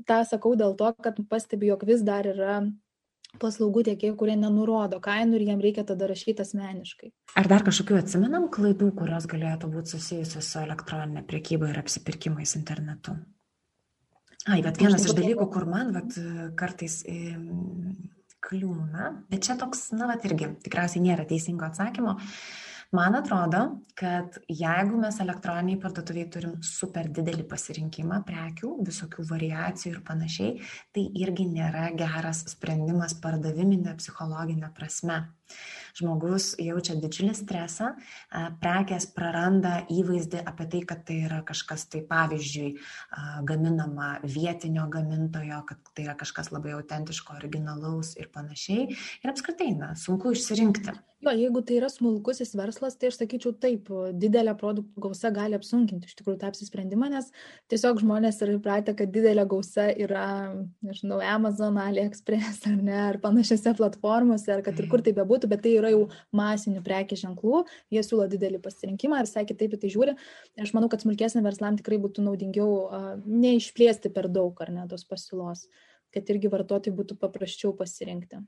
[0.05, 2.59] Ta sakau dėl to, kad pastebiu, jog vis dar yra
[3.41, 7.11] paslaugų tiekėjų, kurie nenurodo kainų ir jiem reikia tada rašyti asmeniškai.
[7.39, 13.17] Ar dar kažkokių atsimenam klaidų, kurios galėtų būti susijusios su elektroninė priekyba ir apsipirkimais internetu?
[14.47, 16.13] Ai, bet vienas iš dalykų, kur man vat,
[16.59, 17.01] kartais
[18.47, 22.15] kliūna, bet čia toks, na, vat irgi tikriausiai nėra teisingo atsakymo.
[22.95, 23.61] Man atrodo,
[23.99, 30.53] kad jeigu mes elektroniniai parduotuviai turim super didelį pasirinkimą prekių, visokių variacijų ir panašiai,
[30.95, 35.19] tai irgi nėra geras sprendimas pardaviminė psichologinė prasme
[35.97, 37.91] žmogus jaučia didžiulį stresą,
[38.61, 42.69] prekės praranda įvaizdį apie tai, kad tai yra kažkas, tai pavyzdžiui,
[43.49, 48.89] gaminama vietinio gamintojo, kad tai yra kažkas labai autentiško, originalaus ir panašiai.
[49.23, 50.97] Ir apskritai, na, sunku išsirinkti.
[51.25, 53.87] Jo, jeigu tai yra smulkusis verslas, tai aš sakyčiau taip,
[54.21, 57.31] didelė produktų gausa gali apsunkinti iš tikrųjų tą apsisprendimą, nes
[57.73, 60.27] tiesiog žmonės yra įpratę, kad didelė gausa yra,
[60.85, 65.65] nežinau, Amazon, AliExpress ar ne, ar panašiose platformose, ar kad ir kur tai bebūtų, bet
[65.65, 69.91] tai yra jau masinių prekės ženklų, jie siūlo didelį pasirinkimą ir visai kitaip į tai
[69.93, 70.15] žiūri.
[70.63, 72.71] Aš manau, kad smulkesnė verslam tikrai būtų naudingiau
[73.25, 75.67] neišplėsti per daug ar ne tos pasiūlos
[76.15, 78.39] kad irgi vartotojai būtų paprasčiau pasirinkti.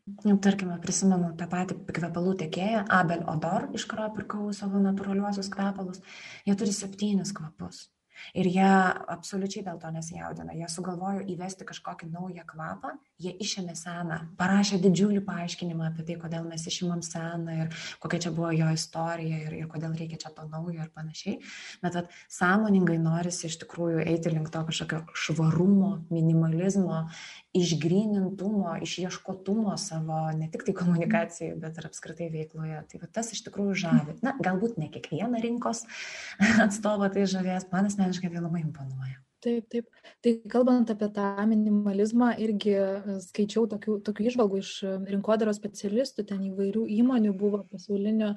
[0.41, 6.01] Tarkime, prisimenu tą patį kvepalų tiekėją, Abel Odor, iš kurio pirkau savo natūraliuosius kvepalus.
[6.47, 7.89] Jie turi septynis kvapus.
[8.38, 8.70] Ir jie
[9.15, 10.55] absoliučiai dėl to nesijaudina.
[10.57, 16.45] Jie sugalvojo įvesti kažkokį naują kvapą, jie išėmė seną, parašė didžiulį paaiškinimą apie tai, kodėl
[16.47, 20.45] mes išimam seną ir kokia čia buvo jo istorija ir, ir kodėl reikia čia to
[20.47, 21.39] naujo ir panašiai.
[21.84, 27.05] Bet at, sąmoningai norisi iš tikrųjų eiti link to kažkokio švarumo, minimalizmo
[27.53, 32.84] išgrynintumo, išieškotumo savo ne tik tai komunikacijai, bet ir apskritai veikloje.
[32.91, 34.17] Tai va, tas iš tikrųjų žavi.
[34.26, 35.86] Na, galbūt ne kiekvieną rinkos
[36.65, 39.20] atstovą tai žavės, man asmeniškai tai labai imponuoja.
[39.39, 39.86] Taip, taip.
[40.20, 46.26] Tai kalbant apie tą minimalizmą, irgi e, skaičiau tokių, tokių išvalgų iš e, rinkodaros specialistų,
[46.28, 48.34] ten įvairių įmonių buvo pasaulinio,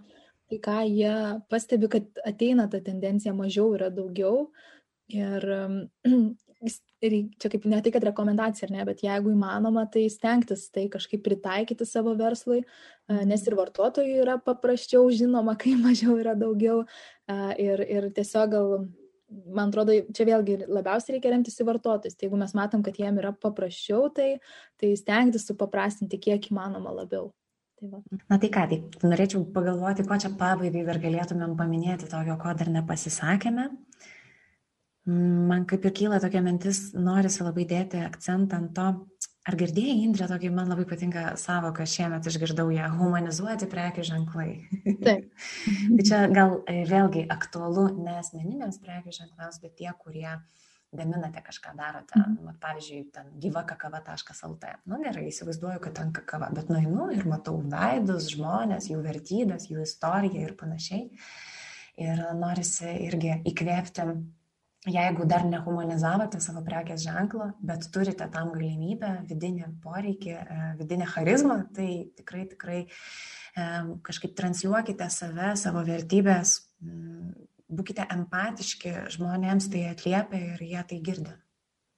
[0.47, 1.16] tai ką jie
[1.51, 4.47] pastebi, kad ateina ta tendencija mažiau yra daugiau.
[5.11, 5.43] Ir
[7.03, 10.87] ir čia kaip ne tai, kad rekomendacija, ar ne, bet jeigu įmanoma, tai stengtis tai
[10.93, 12.62] kažkaip pritaikyti savo verslui,
[13.11, 16.85] nes ir vartotojui yra paprasčiau žinoma, kai mažiau yra daugiau.
[17.59, 18.77] Ir, ir tiesiog gal,
[19.53, 22.16] man atrodo, čia vėlgi labiausiai reikia remtis į vartotojus.
[22.16, 24.35] Tai jeigu mes matom, kad jiem yra paprasčiau, tai,
[24.80, 27.30] tai stengtis supaprastinti kiek įmanoma labiau.
[27.80, 28.03] Tai va.
[28.30, 32.70] Na tai ką, tai norėčiau pagalvoti, ko čia pabaigai dar galėtumėm paminėti tokio, ko dar
[32.80, 33.70] nepasisakėme.
[33.72, 34.11] Uh,
[35.07, 38.85] Man kaip ir kyla tokia mintis, norisi labai dėti akcentą ant to,
[39.49, 44.51] ar girdėjai, Indrė, tokį man labai patinka savoką, šiemet išgirdau ją, humanizuoti prekių ženklai.
[45.03, 45.30] Taip.
[45.97, 50.28] tai čia gal e, vėlgi aktualu ne asmeniniams prekių ženklams, bet tie, kurie
[50.93, 52.34] gaminate kažką, darote, mm.
[52.45, 54.74] nu, pavyzdžiui, ten gyvakakava.lt.
[54.84, 59.86] Nu, gerai, įsivaizduoju, kad ten kakava, bet nueinu ir matau veidus, žmonės, jų vertybės, jų
[59.86, 61.07] istoriją ir panašiai.
[62.03, 64.07] Ir norisi irgi įkvėpti
[64.89, 71.59] jeigu dar nehumanizavote savo prekės ženklo, bet turite tam galimybę, vidinį poreikį, e, vidinę charizmą,
[71.76, 73.66] tai tikrai, tikrai e,
[74.03, 76.59] kažkaip transliuokite save, savo vertybės,
[77.72, 81.35] būkite empatiški, žmonėms tai atliepia ir jie tai girdi.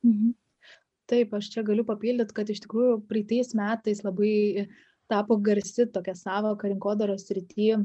[0.05, 0.35] Mhm.
[1.09, 4.68] Taip, aš čia galiu papildyti, kad iš tikrųjų praeitais metais labai
[5.09, 7.82] tapo garsi tokia savoka rinkodaros rytyje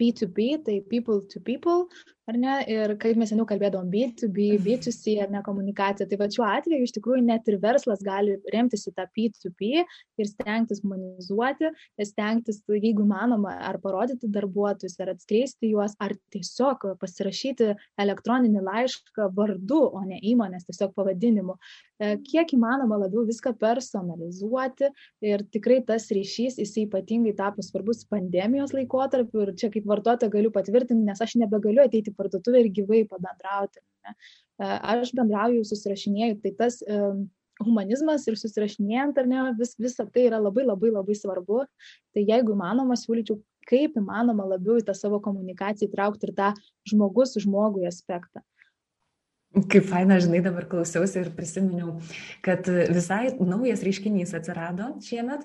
[0.00, 1.88] P2P, tai people to people,
[2.28, 6.46] ar ne, ir kaip mes seniau kalbėdom B2B, B2C ar ne komunikacija, tai va šiuo
[6.46, 11.72] atveju iš tikrųjų net ir verslas gali remtis į tą P2P ir stengtis humanizuoti,
[12.08, 19.84] stengtis, jeigu manoma, ar parodyti darbuotojus, ar atskleisti juos, ar tiesiog pasirašyti elektroninį laišką vardu,
[19.92, 21.58] o ne įmonės tiesiog pavadinimu.
[22.00, 24.88] E, kiek įmanoma labiau viską personalizuoti
[25.30, 30.52] ir tikrai tas ryšys, jisai ypatingai tapo svarbus pandemijos laikotarpiu ir čia kaip vartotoja galiu
[30.54, 33.84] patvirtinti, nes aš nebegaliu ateiti parduotuvę ir gyvai pabendrauti.
[34.06, 34.16] Ne.
[34.60, 36.80] Aš bendrauju, susirašinėjau, tai tas
[37.60, 41.64] humanizmas ir susirašinėjant, ar ne, vis, visa tai yra labai labai labai svarbu.
[42.16, 46.54] Tai jeigu įmanoma, siūlyčiau, kaip įmanoma labiau į tą savo komunikaciją įtraukti ir tą
[46.88, 48.40] žmogus žmogui aspektą.
[49.50, 51.96] Kaip faina, žinai, dabar klausiausi ir prisiminiau,
[52.46, 55.42] kad visai naujas reiškinys atsirado šiemet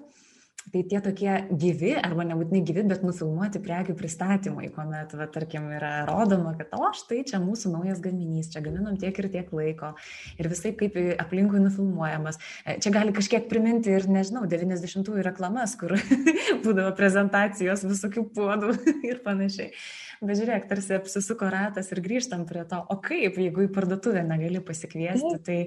[0.74, 5.92] Tai tie tokie gyvi, arba nebūtinai gyvi, bet nufilmuoti prekių pristatymai, kuomet, va, tarkim, yra
[6.10, 9.92] rodoma, kad, o štai čia mūsų naujas gaminys, čia gaminam tiek ir tiek laiko
[10.42, 12.42] ir visai kaip aplinkui nufilmuojamas.
[12.66, 15.94] E, čia gali kažkiek priminti ir, nežinau, 90-ųjų reklamas, kur
[16.66, 18.74] būdavo prezentacijos visokių puodų
[19.12, 19.70] ir panašiai.
[20.26, 24.62] Bet žiūrėk, tarsi apsisuko ratas ir grįžtam prie to, o kaip, jeigu į parduotuvę negali
[24.64, 25.58] pasikviesti, tai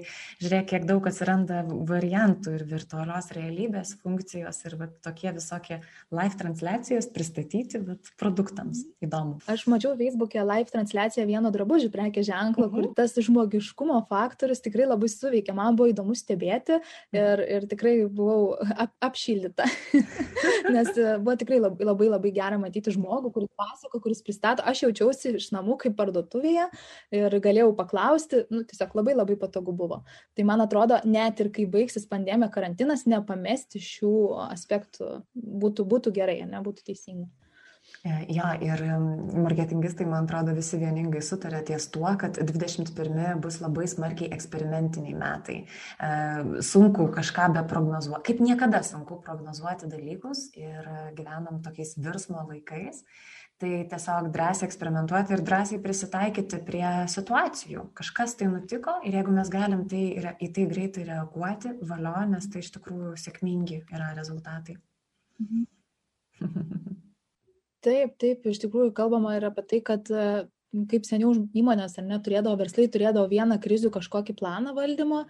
[0.41, 5.79] žiūrėk, kiek daug atsiranda variantų ir virtualios realybės funkcijos ir vat, tokie visokie
[6.15, 8.83] live transliacijos pristatyti vat, produktams.
[9.03, 9.37] Įdomu.
[9.49, 12.75] Aš mačiau Facebook'e live transliaciją vieno drabužių prekė ženklo, uh -huh.
[12.75, 12.95] kur mhm.
[12.97, 15.55] tas žmogiškumo faktorius tikrai labai suveikia.
[15.55, 16.79] Man buvo įdomu stebėti
[17.11, 19.65] ir, ir tikrai buvau ap, apšildyta.
[20.75, 24.83] Nes buvo tikrai labai labai, labai gera matyti žmogų, kuris pasako, kuris pristatė pristato, aš
[24.83, 26.69] jaučiausi iš namų kaip parduotuvėje
[27.11, 30.03] ir galėjau paklausti, nu, tiesiog labai labai patogu buvo.
[30.35, 36.41] Tai man atrodo, net ir kai baigsis pandemija, karantinas, nepamesti šių aspektų būtų, būtų gerai,
[36.45, 37.29] nebūtų teisinga.
[38.05, 38.79] E, ja, ir
[39.33, 45.57] marketingistai, man atrodo, visi vieningai sutarė ties tuo, kad 21 bus labai smarkiai eksperimentiniai metai.
[45.65, 46.11] E,
[46.63, 50.85] sunku kažką be prognozuoti, kaip niekada sunku prognozuoti dalykus ir
[51.17, 53.03] gyvenam tokiais virsmo laikais
[53.59, 57.89] tai tiesiog drąsiai eksperimentuoti ir drąsiai prisitaikyti prie situacijų.
[57.97, 60.03] Kažkas tai nutiko ir jeigu mes galim tai,
[60.39, 64.79] į tai greitai reaguoti, valio, nes tai iš tikrųjų sėkmingi yra rezultatai.
[65.43, 65.67] Mhm.
[67.79, 70.09] Taip, taip, iš tikrųjų kalbama ir apie tai, kad
[70.91, 75.23] kaip seniau įmonės ar neturėdavo verslai, turėdavo vieną krizių kažkokį planą valdymo,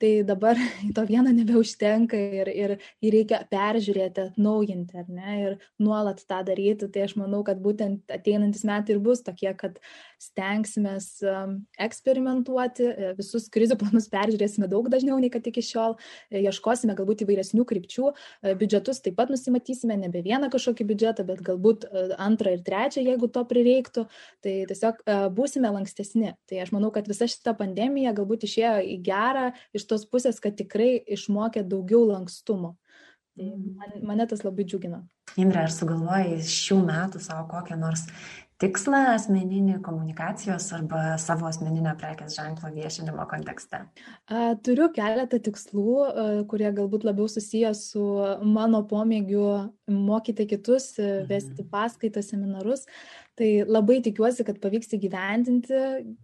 [0.00, 0.56] tai dabar
[0.96, 6.88] to vieno nebeužtenka ir, ir jį reikia peržiūrėti, atnaujinti, ar ne, ir nuolat tą daryti.
[6.92, 9.76] Tai aš manau, kad būtent ateinantis metai ir bus tokie, kad
[10.20, 15.96] stengsime um, eksperimentuoti, e, visus krizių planus peržiūrėsime daug dažniau nei kad iki šiol,
[16.28, 21.40] e, ieškosime galbūt įvairesnių krypčių, e, biudžetus taip pat nusimatysime, nebe vieną kažkokį biudžetą, bet
[21.46, 21.86] galbūt
[22.20, 24.06] antrą ir trečią, jeigu to prireiktų.
[24.44, 25.00] Tai tiesiog
[25.36, 26.34] būsime lankstesni.
[26.48, 30.56] Tai aš manau, kad visa šita pandemija galbūt išėjo į gerą iš tos pusės, kad
[30.58, 32.76] tikrai išmokė daugiau lankstumo.
[33.36, 33.72] Tai mm.
[33.78, 35.02] man, mane tas labai džiugina.
[35.38, 38.06] Indra, ar sugalvojai šių metų savo kokią nors
[38.60, 43.84] tikslą asmeninį komunikacijos arba savo asmeninio prekės ženklo viešinimo kontekste?
[44.66, 45.94] Turiu keletą tikslų,
[46.50, 48.04] kurie galbūt labiau susiję su
[48.44, 49.46] mano pomėgiu
[49.88, 51.28] mokyti kitus, mhm.
[51.30, 52.84] vesti paskaitas, seminarus.
[53.38, 55.78] Tai labai tikiuosi, kad pavyks įgyvendinti,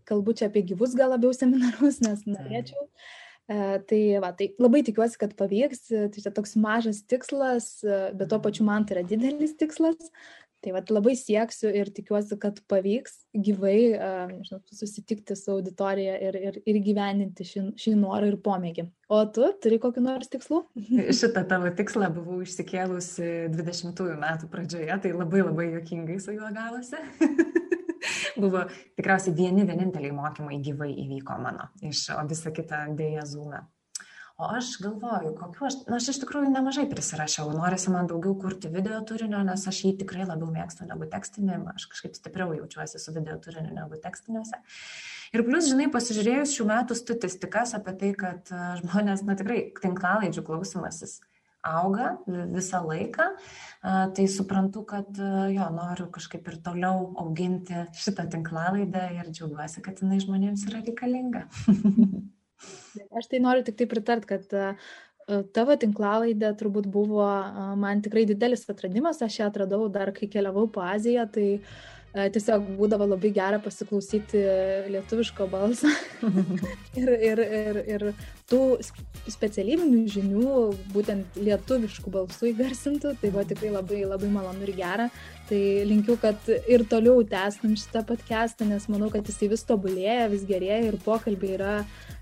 [0.09, 2.91] kalbu čia apie gyvus gal labiau seminarus, nes norėčiau.
[2.91, 8.01] Tai E, tai, va, tai labai tikiuosi, kad pavyks, tai čia toks mažas tikslas, e,
[8.19, 10.11] bet tuo pačiu man tai yra didelis tikslas.
[10.65, 16.39] Tai va, labai sieksiu ir tikiuosi, kad pavyks gyvai e, nežinau, susitikti su auditorija ir,
[16.49, 18.89] ir, ir gyveninti šį, šį norą ir pomėgį.
[19.13, 20.65] O tu turi kokiu nors tikslu?
[21.21, 27.05] Šitą tavo tikslą buvau išsikėlusi 20 metų pradžioje, tai labai labai jokingai su juo gavosi.
[28.41, 28.67] buvo
[28.99, 33.65] tikriausiai vieni vieninteliai mokymai gyvai įvyko mano, iš, o visa kita dėja zūna.
[34.37, 38.69] O aš galvoju, kokiu aš, na, aš iš tikrųjų nemažai prisirašiau, norisi man daugiau kurti
[38.69, 43.15] video turinio, nes aš jį tikrai labiau mėgstu negu tekstinį, aš kažkaip stipriau jaučiuosi su
[43.17, 44.61] video turiniu negu tekstiniuose.
[45.33, 51.17] Ir plus, žinai, pasižiūrėjus šių metų statistikas apie tai, kad žmonės, na tikrai, tinklalaidžių klausimasis
[51.67, 53.31] auga visą laiką,
[54.17, 55.19] tai suprantu, kad
[55.53, 61.47] jo, noriu kažkaip ir toliau auginti šitą tinklalaidę ir džiaugiuosi, kad jinai žmonėms yra reikalinga.
[63.19, 64.49] Aš tai noriu tik tai pritart, kad
[65.53, 67.27] tavo tinklalaidė turbūt buvo
[67.77, 72.65] man tikrai didelis atradimas, aš ją atradau dar kai keliavau po Aziją, tai uh, tiesiog
[72.79, 74.41] būdavo labai gera pasiklausyti
[74.93, 75.91] lietuviško balsą
[77.01, 78.05] ir, ir, ir, ir
[78.49, 78.61] tų
[79.33, 80.55] specialybinių žinių,
[80.95, 85.11] būtent lietuviškų balsų įgarsintų, tai buvo tikrai labai, labai malonu ir gera.
[85.47, 90.43] Tai linkiu, kad ir toliau tęstum šitą podcastą, nes manau, kad jisai vis tobulėja, vis
[90.49, 92.17] gerėja ir pokalbiai yra uh,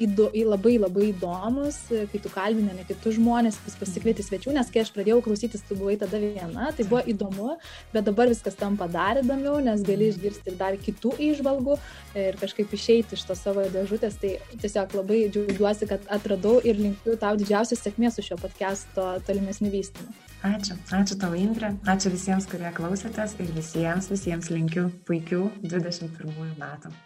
[0.00, 4.82] įdo, labai labai įdomus, kai tu kalbini ne kitus žmonės, vis pasikvieti svečių, nes kai
[4.84, 7.58] aš pradėjau klausytis, tu buvai tada viena, tai buvo įdomu,
[7.92, 11.76] bet dabar viskas tampa dar įdomiau, nes gali išgirsti ir dar kitų išvalgų
[12.16, 14.16] ir kažkaip išeiti iš to savo dėžutės.
[14.20, 19.72] Tai tiesiog labai džiaugiuosi, kad atradau ir linkiu tau didžiausios sėkmės su šio podcast'o tolimesniu
[19.72, 20.29] vystymu.
[20.40, 26.96] Ačiū, ačiū tau Indrė, ačiū visiems, kurie klausėtės ir visiems, visiems linkiu puikių 21 metų.